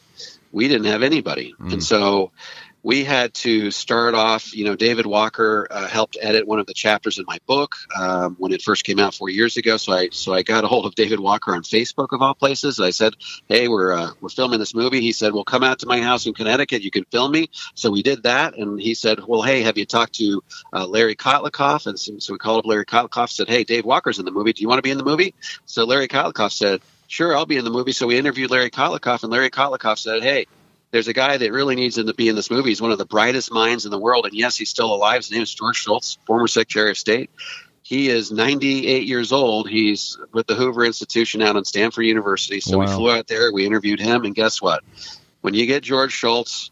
we 0.53 0.66
didn't 0.68 0.87
have 0.87 1.03
anybody, 1.03 1.55
and 1.59 1.75
mm. 1.75 1.83
so 1.83 2.33
we 2.82 3.04
had 3.04 3.34
to 3.34 3.70
start 3.70 4.14
off. 4.14 4.54
You 4.54 4.64
know, 4.64 4.76
David 4.76 5.06
Walker 5.06 5.66
uh, 5.70 5.86
helped 5.86 6.16
edit 6.20 6.46
one 6.46 6.58
of 6.58 6.66
the 6.66 6.74
chapters 6.74 7.18
in 7.18 7.24
my 7.26 7.38
book 7.46 7.74
um, 7.98 8.36
when 8.38 8.52
it 8.52 8.62
first 8.62 8.84
came 8.84 8.98
out 8.98 9.14
four 9.14 9.28
years 9.28 9.56
ago. 9.56 9.76
So 9.76 9.92
I 9.92 10.08
so 10.12 10.32
I 10.32 10.42
got 10.42 10.64
a 10.64 10.66
hold 10.66 10.86
of 10.86 10.94
David 10.94 11.20
Walker 11.20 11.54
on 11.54 11.62
Facebook 11.62 12.08
of 12.12 12.22
all 12.22 12.34
places. 12.34 12.80
I 12.80 12.90
said, 12.90 13.14
"Hey, 13.48 13.68
we're 13.68 13.92
uh, 13.92 14.10
we're 14.20 14.30
filming 14.30 14.58
this 14.58 14.74
movie." 14.74 15.00
He 15.00 15.12
said, 15.12 15.32
"Well, 15.32 15.44
come 15.44 15.62
out 15.62 15.80
to 15.80 15.86
my 15.86 16.00
house 16.00 16.26
in 16.26 16.34
Connecticut. 16.34 16.82
You 16.82 16.90
can 16.90 17.04
film 17.04 17.32
me." 17.32 17.50
So 17.74 17.90
we 17.90 18.02
did 18.02 18.22
that, 18.22 18.56
and 18.56 18.80
he 18.80 18.94
said, 18.94 19.20
"Well, 19.26 19.42
hey, 19.42 19.62
have 19.62 19.76
you 19.76 19.86
talked 19.86 20.14
to 20.14 20.42
uh, 20.72 20.86
Larry 20.86 21.16
Kotlikoff?" 21.16 21.86
And 21.86 21.98
so, 21.98 22.18
so 22.18 22.32
we 22.32 22.38
called 22.38 22.60
up 22.60 22.66
Larry 22.66 22.86
Kotlikoff. 22.86 23.30
Said, 23.30 23.48
"Hey, 23.48 23.64
Dave 23.64 23.84
Walker's 23.84 24.18
in 24.18 24.24
the 24.24 24.32
movie. 24.32 24.52
Do 24.52 24.62
you 24.62 24.68
want 24.68 24.78
to 24.78 24.82
be 24.82 24.90
in 24.90 24.98
the 24.98 25.04
movie?" 25.04 25.34
So 25.66 25.84
Larry 25.84 26.08
Kotlikoff 26.08 26.52
said, 26.52 26.80
"Sure, 27.08 27.36
I'll 27.36 27.46
be 27.46 27.58
in 27.58 27.64
the 27.64 27.70
movie." 27.70 27.92
So 27.92 28.06
we 28.06 28.16
interviewed 28.16 28.50
Larry 28.50 28.70
Kotlikoff, 28.70 29.22
and 29.22 29.32
Larry 29.32 29.50
Kotlikoff 29.50 29.98
said, 29.98 30.22
"Hey." 30.22 30.46
There's 30.90 31.09
a 31.09 31.12
guy 31.12 31.37
that 31.37 31.53
really 31.53 31.76
needs 31.76 31.96
him 31.98 32.07
to 32.07 32.14
be 32.14 32.29
in 32.29 32.37
this 32.37 32.50
movie. 32.50 32.70
He's 32.70 32.83
one 32.83 32.90
of 32.90 32.98
the 32.98 33.07
brightest 33.07 33.53
minds 33.53 33.85
in 33.85 33.90
the 33.90 33.98
world. 33.98 34.26
And 34.26 34.35
yes, 34.35 34.57
he's 34.57 34.70
still 34.70 34.92
alive. 34.92 35.18
His 35.18 35.31
name 35.31 35.42
is 35.42 35.55
George 35.55 35.76
Shultz, 35.76 36.18
former 36.26 36.48
Secretary 36.48 36.90
of 36.90 36.98
State. 36.98 37.31
He 37.83 38.09
is 38.09 38.31
98 38.31 39.07
years 39.07 39.33
old. 39.33 39.68
He's 39.68 40.18
with 40.33 40.46
the 40.46 40.55
Hoover 40.55 40.85
Institution 40.85 41.42
out 41.42 41.57
on 41.57 41.64
Stanford 41.64 42.05
University. 42.05 42.61
So 42.61 42.79
we 42.79 42.87
flew 42.87 43.11
out 43.11 43.26
there, 43.26 43.53
we 43.53 43.66
interviewed 43.66 44.00
him, 44.00 44.24
and 44.24 44.35
guess 44.35 44.61
what? 44.61 44.85
When 45.40 45.55
you 45.55 45.66
get 45.66 45.83
George 45.83 46.12
Schultz, 46.12 46.70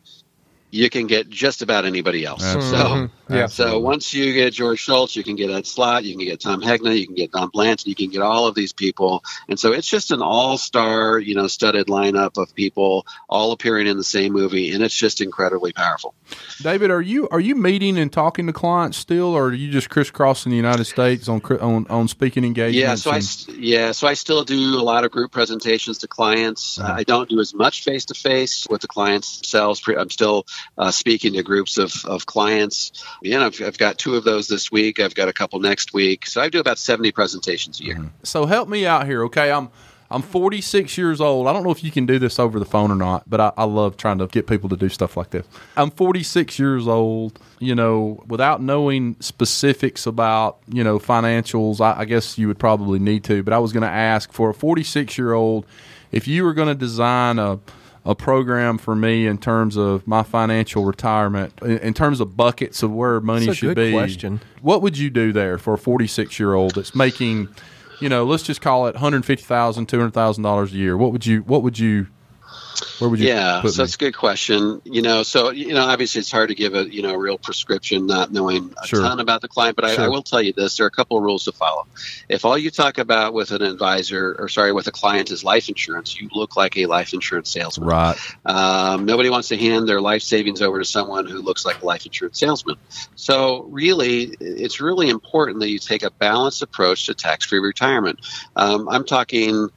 you 0.71 0.91
can 0.91 1.07
get 1.07 1.31
just 1.31 1.63
about 1.63 1.85
anybody 1.85 2.25
else. 2.25 2.43
Absolutely. 2.45 2.79
So 2.79 2.85
Mhm. 2.89 3.11
Yeah. 3.31 3.47
so 3.47 3.79
once 3.79 4.13
you 4.15 4.33
get 4.33 4.53
George 4.55 4.81
Shultz, 4.81 5.15
you 5.15 5.23
can 5.23 5.37
get 5.37 5.51
Ed 5.51 5.67
Slott, 5.67 6.05
you 6.05 6.17
can 6.17 6.25
get 6.25 6.41
Tom 6.41 6.63
Hegna, 6.63 6.99
you 6.99 7.07
can 7.07 7.15
get 7.15 7.31
Don 7.33 7.49
Blanton, 7.53 7.89
you 7.89 7.95
can 7.95 8.09
get 8.11 8.23
all 8.23 8.47
of 8.47 8.55
these 8.55 8.73
people. 8.73 9.23
And 9.49 9.59
so 9.61 9.73
it's 9.73 9.89
just 9.89 10.11
an 10.11 10.23
all-star, 10.23 11.19
you 11.19 11.35
know, 11.35 11.47
studded 11.47 11.87
lineup 11.89 12.37
of 12.41 12.55
people 12.55 13.07
all 13.29 13.53
appearing 13.53 13.87
in 13.87 13.97
the 13.99 14.05
same 14.05 14.33
movie, 14.33 14.71
and 14.73 14.83
it's 14.83 14.95
just 14.95 15.21
incredibly 15.21 15.73
powerful. 15.73 16.15
David, 16.63 16.91
are 16.91 17.03
you 17.03 17.29
are 17.31 17.41
you 17.41 17.55
meeting 17.55 17.99
and 17.99 18.13
talking 18.13 18.47
to 18.47 18.53
clients 18.53 18.97
still, 18.99 19.35
or 19.35 19.47
are 19.49 19.53
you 19.55 19.71
just 19.71 19.89
crisscrossing 19.91 20.51
the 20.51 20.57
United 20.57 20.85
States 20.85 21.29
on 21.29 21.41
on, 21.61 21.87
on 21.89 22.09
speaking 22.09 22.45
engagements? 22.45 22.79
Yeah, 22.79 22.95
so 22.97 23.11
I 23.11 23.15
and- 23.17 23.23
s- 23.25 23.47
yeah, 23.59 23.93
so 23.93 24.07
I 24.07 24.15
still 24.15 24.43
do 24.45 24.79
a 24.79 24.83
lot 24.83 25.05
of 25.05 25.11
group 25.11 25.33
presentations 25.33 25.99
to 25.99 26.09
clients. 26.09 26.79
Uh-huh. 26.79 26.93
Uh, 26.93 26.97
I 26.97 27.05
don't 27.05 27.29
do 27.29 27.41
as 27.41 27.53
much 27.55 27.85
face 27.85 28.05
to 28.07 28.15
face 28.15 28.67
with 28.71 28.81
the 28.81 28.89
clients 28.89 29.39
themselves. 29.39 29.81
I'm 29.87 30.11
still 30.11 30.47
uh, 30.77 30.91
speaking 30.91 31.35
to 31.35 31.43
groups 31.43 31.79
of, 31.79 31.93
of 32.05 32.27
clients. 32.27 32.93
You 33.23 33.39
I've, 33.39 33.61
I've 33.63 33.79
got 33.79 33.99
two 33.99 34.17
of 34.17 34.25
those 34.25 34.49
this 34.49 34.71
week. 34.71 35.01
I've 35.01 35.15
got 35.15 35.29
a 35.29 35.33
couple 35.33 35.61
next 35.61 35.93
week. 35.93 36.27
So 36.27 36.41
I 36.41 36.49
do 36.49 36.61
about 36.61 36.79
70 36.79 37.13
presentations 37.13 37.81
a 37.81 37.85
year. 37.85 38.11
so 38.23 38.47
help 38.47 38.69
me 38.69 38.87
out 38.87 39.07
here, 39.07 39.25
okay? 39.25 39.51
I'm 39.51 39.71
I'm 40.11 40.23
46 40.23 40.97
years 40.97 41.21
old. 41.21 41.47
I 41.47 41.53
don't 41.53 41.63
know 41.63 41.71
if 41.71 41.85
you 41.85 41.91
can 41.91 42.07
do 42.07 42.19
this 42.19 42.39
over 42.39 42.59
the 42.59 42.65
phone 42.65 42.91
or 42.91 42.95
not, 42.95 43.29
but 43.29 43.41
I, 43.41 43.53
I 43.59 43.65
love 43.65 43.99
trying 43.99 44.19
to 44.19 44.27
get 44.27 44.47
people 44.47 44.69
to 44.71 44.77
do 44.77 44.89
stuff 44.89 45.19
like 45.19 45.31
this. 45.31 45.47
I'm 45.77 45.91
46 45.91 46.59
years 46.59 46.89
old. 46.89 47.39
You 47.59 47.75
know, 47.75 48.25
without 48.27 48.63
knowing 48.63 49.17
specifics 49.21 50.07
about 50.07 50.59
you 50.69 50.83
know 50.83 50.99
financials, 50.99 51.81
I, 51.81 52.01
I 52.01 52.05
guess 52.07 52.39
you 52.39 52.49
would 52.49 52.59
probably 52.59 52.99
need 52.99 53.25
to. 53.25 53.43
But 53.43 53.53
I 53.53 53.59
was 53.59 53.73
going 53.73 53.83
to 53.83 53.89
ask 53.89 54.33
for 54.33 54.51
a 54.51 54.55
46 54.55 55.19
year 55.19 55.33
old 55.33 55.67
if 56.11 56.27
you 56.27 56.45
were 56.45 56.55
going 56.55 56.69
to 56.69 56.75
design 56.75 57.39
a 57.39 57.59
a 58.05 58.15
program 58.15 58.79
for 58.79 58.95
me 58.95 59.27
in 59.27 59.39
terms 59.39 59.77
of 59.77 60.07
my 60.07 60.23
financial 60.23 60.85
retirement, 60.85 61.53
in, 61.63 61.79
in 61.79 61.95
terms 61.95 62.21
of 62.21 62.37
buckets 62.37 62.83
of 62.83 62.93
where 62.93 63.21
money 63.21 63.47
That's 63.47 63.59
should 63.59 63.77
be. 63.77 63.93
question. 63.93 64.41
What 64.63 64.83
would 64.83 64.97
you 64.97 65.11
do 65.11 65.33
there 65.33 65.59
for 65.59 65.75
a 65.75 65.79
46 65.79 66.39
year 66.39 66.55
old 66.55 66.75
that's 66.75 66.95
making, 66.95 67.49
you 68.01 68.09
know, 68.09 68.25
let's 68.25 68.43
just 68.43 68.61
call 68.61 68.87
it 68.87 68.95
150,000, 68.95 69.87
200,000 69.87 70.43
dollars 70.43 70.73
a 70.73 70.77
year? 70.77 70.97
What 70.97 71.13
would 71.13 71.27
you, 71.27 71.41
what 71.43 71.63
would 71.63 71.79
you, 71.79 72.07
where 72.99 73.09
would 73.11 73.21
you 73.21 73.29
Yeah, 73.29 73.61
so 73.63 73.69
me? 73.69 73.73
that's 73.77 73.95
a 73.95 73.99
good 73.99 74.17
question. 74.17 74.81
You 74.85 75.03
know, 75.03 75.23
so 75.23 75.51
you 75.51 75.75
know, 75.75 75.85
obviously 75.85 76.21
it's 76.21 76.31
hard 76.33 76.49
to 76.49 76.55
give 76.55 76.75
a 76.75 76.89
you 76.93 77.03
know 77.03 77.15
a 77.15 77.19
real 77.19 77.39
prescription, 77.39 78.07
not 78.07 78.33
knowing 78.33 78.75
a 78.83 78.87
Sure. 78.87 79.01
ton 79.03 79.21
about 79.21 79.41
the 79.43 79.49
client. 79.49 79.77
But 79.77 79.85
I, 79.85 80.05
I 80.05 80.09
will 80.09 80.23
tell 80.23 80.41
you 80.43 80.53
this: 80.53 80.77
there 80.77 80.85
are 80.87 80.89
a 80.89 80.91
couple 80.93 81.17
of 81.17 81.23
rules 81.23 81.45
to 81.45 81.53
follow. 81.53 81.87
If 82.29 82.45
all 82.45 82.57
you 82.59 82.71
talk 82.71 82.99
about 82.99 83.35
with 83.35 83.51
an 83.51 83.63
advisor, 83.63 84.37
or 84.39 84.49
sorry, 84.49 84.73
with 84.73 84.87
a 84.87 84.93
client 84.93 85.31
is 85.31 85.45
life 85.45 85.69
insurance, 85.69 86.19
you 86.21 86.29
look 86.33 86.57
like 86.57 86.77
a 86.77 86.87
life 86.87 87.13
insurance 87.13 87.51
salesman. 87.51 87.89
Right. 87.89 88.17
Um, 88.45 89.05
nobody 89.05 89.31
wants 89.31 89.49
to 89.49 89.57
hand 89.57 89.89
their 89.89 90.01
life 90.01 90.23
savings 90.23 90.63
over 90.63 90.79
to 90.79 90.85
someone 90.85 91.27
who 91.27 91.41
looks 91.43 91.65
like 91.65 91.83
a 91.83 91.87
life 91.87 92.07
insurance 92.07 92.39
salesman. 92.39 92.77
So, 93.17 93.65
really, 93.71 94.35
it's 94.41 94.81
really 94.81 95.09
important 95.09 95.61
that 95.61 95.71
you 95.71 95.79
take 95.79 96.03
a 96.03 96.11
balanced 96.11 96.63
approach 96.63 97.07
to 97.07 97.15
tax 97.15 97.47
free 97.47 97.59
retirement. 97.59 98.21
Um, 98.57 98.89
I'm 98.89 99.05
talking 99.05 99.69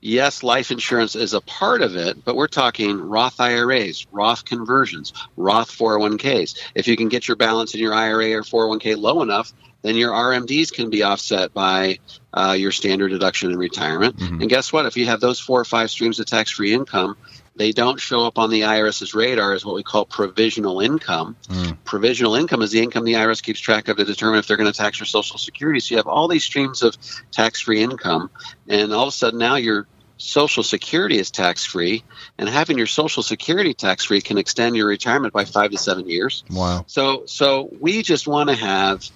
yes, 0.00 0.42
life 0.42 0.70
insurance 0.70 1.14
is 1.16 1.34
a 1.34 1.40
part 1.40 1.82
of 1.82 1.96
it, 1.96 2.24
but 2.24 2.36
we're 2.36 2.48
talking 2.48 3.00
Roth 3.00 3.40
IRAs, 3.40 4.06
Roth 4.12 4.44
conversions, 4.44 5.12
Roth 5.36 5.70
401ks. 5.70 6.58
If 6.74 6.88
you 6.88 6.96
can 6.96 7.08
get 7.08 7.28
your 7.28 7.36
balance 7.36 7.74
in 7.74 7.80
your 7.80 7.94
IRA 7.94 8.32
or 8.32 8.42
401k 8.42 8.96
low 8.96 9.22
enough, 9.22 9.52
then 9.82 9.96
your 9.96 10.12
RMDs 10.12 10.72
can 10.72 10.90
be 10.90 11.02
offset 11.02 11.54
by 11.54 11.98
uh, 12.34 12.54
your 12.58 12.70
standard 12.70 13.08
deduction 13.08 13.50
in 13.50 13.58
retirement. 13.58 14.16
Mhm. 14.18 14.42
And 14.42 14.48
guess 14.50 14.72
what? 14.72 14.86
If 14.86 14.96
you 14.96 15.06
have 15.06 15.20
those 15.20 15.40
four 15.40 15.60
or 15.60 15.64
five 15.64 15.90
streams 15.90 16.20
of 16.20 16.26
tax 16.26 16.50
free 16.50 16.72
income, 16.74 17.16
they 17.60 17.72
don't 17.72 18.00
show 18.00 18.24
up 18.24 18.38
on 18.38 18.48
the 18.48 18.62
IRS's 18.62 19.12
radar 19.12 19.52
as 19.52 19.66
what 19.66 19.74
we 19.74 19.82
call 19.82 20.06
provisional 20.06 20.80
income. 20.80 21.36
Mm. 21.48 21.76
Provisional 21.84 22.34
income 22.34 22.62
is 22.62 22.70
the 22.70 22.82
income 22.82 23.04
the 23.04 23.12
IRS 23.12 23.42
keeps 23.42 23.60
track 23.60 23.88
of 23.88 23.98
to 23.98 24.04
determine 24.06 24.38
if 24.38 24.46
they're 24.46 24.56
going 24.56 24.72
to 24.72 24.76
tax 24.76 24.98
your 24.98 25.04
Social 25.04 25.36
Security. 25.36 25.78
So 25.78 25.92
you 25.92 25.98
have 25.98 26.06
all 26.06 26.26
these 26.26 26.42
streams 26.42 26.82
of 26.82 26.96
tax 27.30 27.60
free 27.60 27.82
income, 27.82 28.30
and 28.66 28.94
all 28.94 29.02
of 29.02 29.08
a 29.08 29.12
sudden 29.12 29.38
now 29.38 29.56
your 29.56 29.86
Social 30.16 30.62
Security 30.62 31.18
is 31.18 31.30
tax 31.30 31.62
free, 31.62 32.02
and 32.38 32.48
having 32.48 32.78
your 32.78 32.86
Social 32.86 33.22
Security 33.22 33.74
tax 33.74 34.06
free 34.06 34.22
can 34.22 34.38
extend 34.38 34.74
your 34.74 34.86
retirement 34.86 35.34
by 35.34 35.44
five 35.44 35.70
to 35.72 35.76
seven 35.76 36.08
years. 36.08 36.44
Wow. 36.48 36.84
So, 36.86 37.26
so 37.26 37.68
we 37.78 38.02
just 38.02 38.26
want 38.26 38.48
to 38.48 38.56
have 38.56 39.06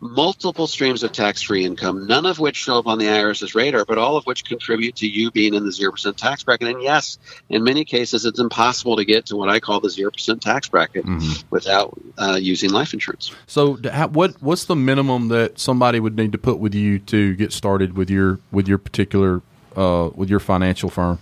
multiple 0.00 0.66
streams 0.66 1.02
of 1.02 1.12
tax-free 1.12 1.64
income, 1.64 2.06
none 2.06 2.26
of 2.26 2.38
which 2.38 2.56
show 2.56 2.78
up 2.78 2.86
on 2.86 2.98
the 2.98 3.06
IRS's 3.06 3.54
radar, 3.54 3.84
but 3.84 3.98
all 3.98 4.16
of 4.16 4.24
which 4.26 4.44
contribute 4.44 4.96
to 4.96 5.08
you 5.08 5.30
being 5.30 5.54
in 5.54 5.64
the 5.64 5.72
zero 5.72 5.92
percent 5.92 6.16
tax 6.16 6.42
bracket. 6.44 6.68
And 6.68 6.82
yes, 6.82 7.18
in 7.48 7.64
many 7.64 7.84
cases, 7.84 8.24
it's 8.24 8.38
impossible 8.38 8.96
to 8.96 9.04
get 9.04 9.26
to 9.26 9.36
what 9.36 9.48
I 9.48 9.60
call 9.60 9.80
the 9.80 9.90
zero 9.90 10.10
percent 10.10 10.40
tax 10.42 10.68
bracket 10.68 11.04
Mhm. 11.04 11.44
without 11.50 11.98
uh, 12.18 12.38
using 12.40 12.70
life 12.70 12.92
insurance. 12.94 13.32
So, 13.46 13.76
what 14.12 14.40
what's 14.40 14.64
the 14.66 14.76
minimum 14.76 15.28
that 15.28 15.58
somebody 15.58 16.00
would 16.00 16.16
need 16.16 16.32
to 16.32 16.38
put 16.38 16.58
with 16.58 16.74
you 16.74 16.98
to 17.00 17.34
get 17.34 17.52
started 17.52 17.96
with 17.96 18.10
your 18.10 18.38
with 18.52 18.68
your 18.68 18.78
particular 18.78 19.42
uh, 19.76 20.10
with 20.14 20.28
your 20.30 20.40
financial 20.40 20.90
firm? 20.90 21.18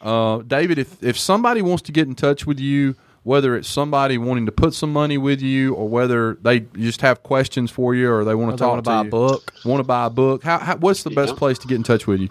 Uh, 0.00 0.38
David, 0.38 0.78
if 0.78 1.02
if 1.02 1.18
somebody 1.18 1.60
wants 1.62 1.82
to 1.82 1.92
get 1.92 2.06
in 2.06 2.14
touch 2.14 2.46
with 2.46 2.60
you 2.60 2.94
whether 3.28 3.54
it's 3.54 3.68
somebody 3.68 4.16
wanting 4.16 4.46
to 4.46 4.52
put 4.52 4.72
some 4.72 4.90
money 4.90 5.18
with 5.18 5.42
you 5.42 5.74
or 5.74 5.86
whether 5.86 6.38
they 6.40 6.60
just 6.60 7.02
have 7.02 7.22
questions 7.22 7.70
for 7.70 7.94
you 7.94 8.10
or 8.10 8.24
they 8.24 8.34
want 8.34 8.50
to 8.50 8.56
they 8.56 8.58
talk 8.58 8.70
wanna 8.70 8.82
to 8.82 8.88
buy 8.88 9.00
a 9.02 9.04
book. 9.04 9.52
Want 9.66 9.80
to 9.80 9.84
buy 9.84 10.06
a 10.06 10.10
book? 10.10 10.42
How, 10.42 10.58
how 10.58 10.76
what's 10.76 11.02
the 11.02 11.10
best 11.10 11.36
place 11.36 11.58
to 11.58 11.66
get 11.68 11.74
in 11.74 11.82
touch 11.82 12.06
with 12.06 12.20
you? 12.20 12.30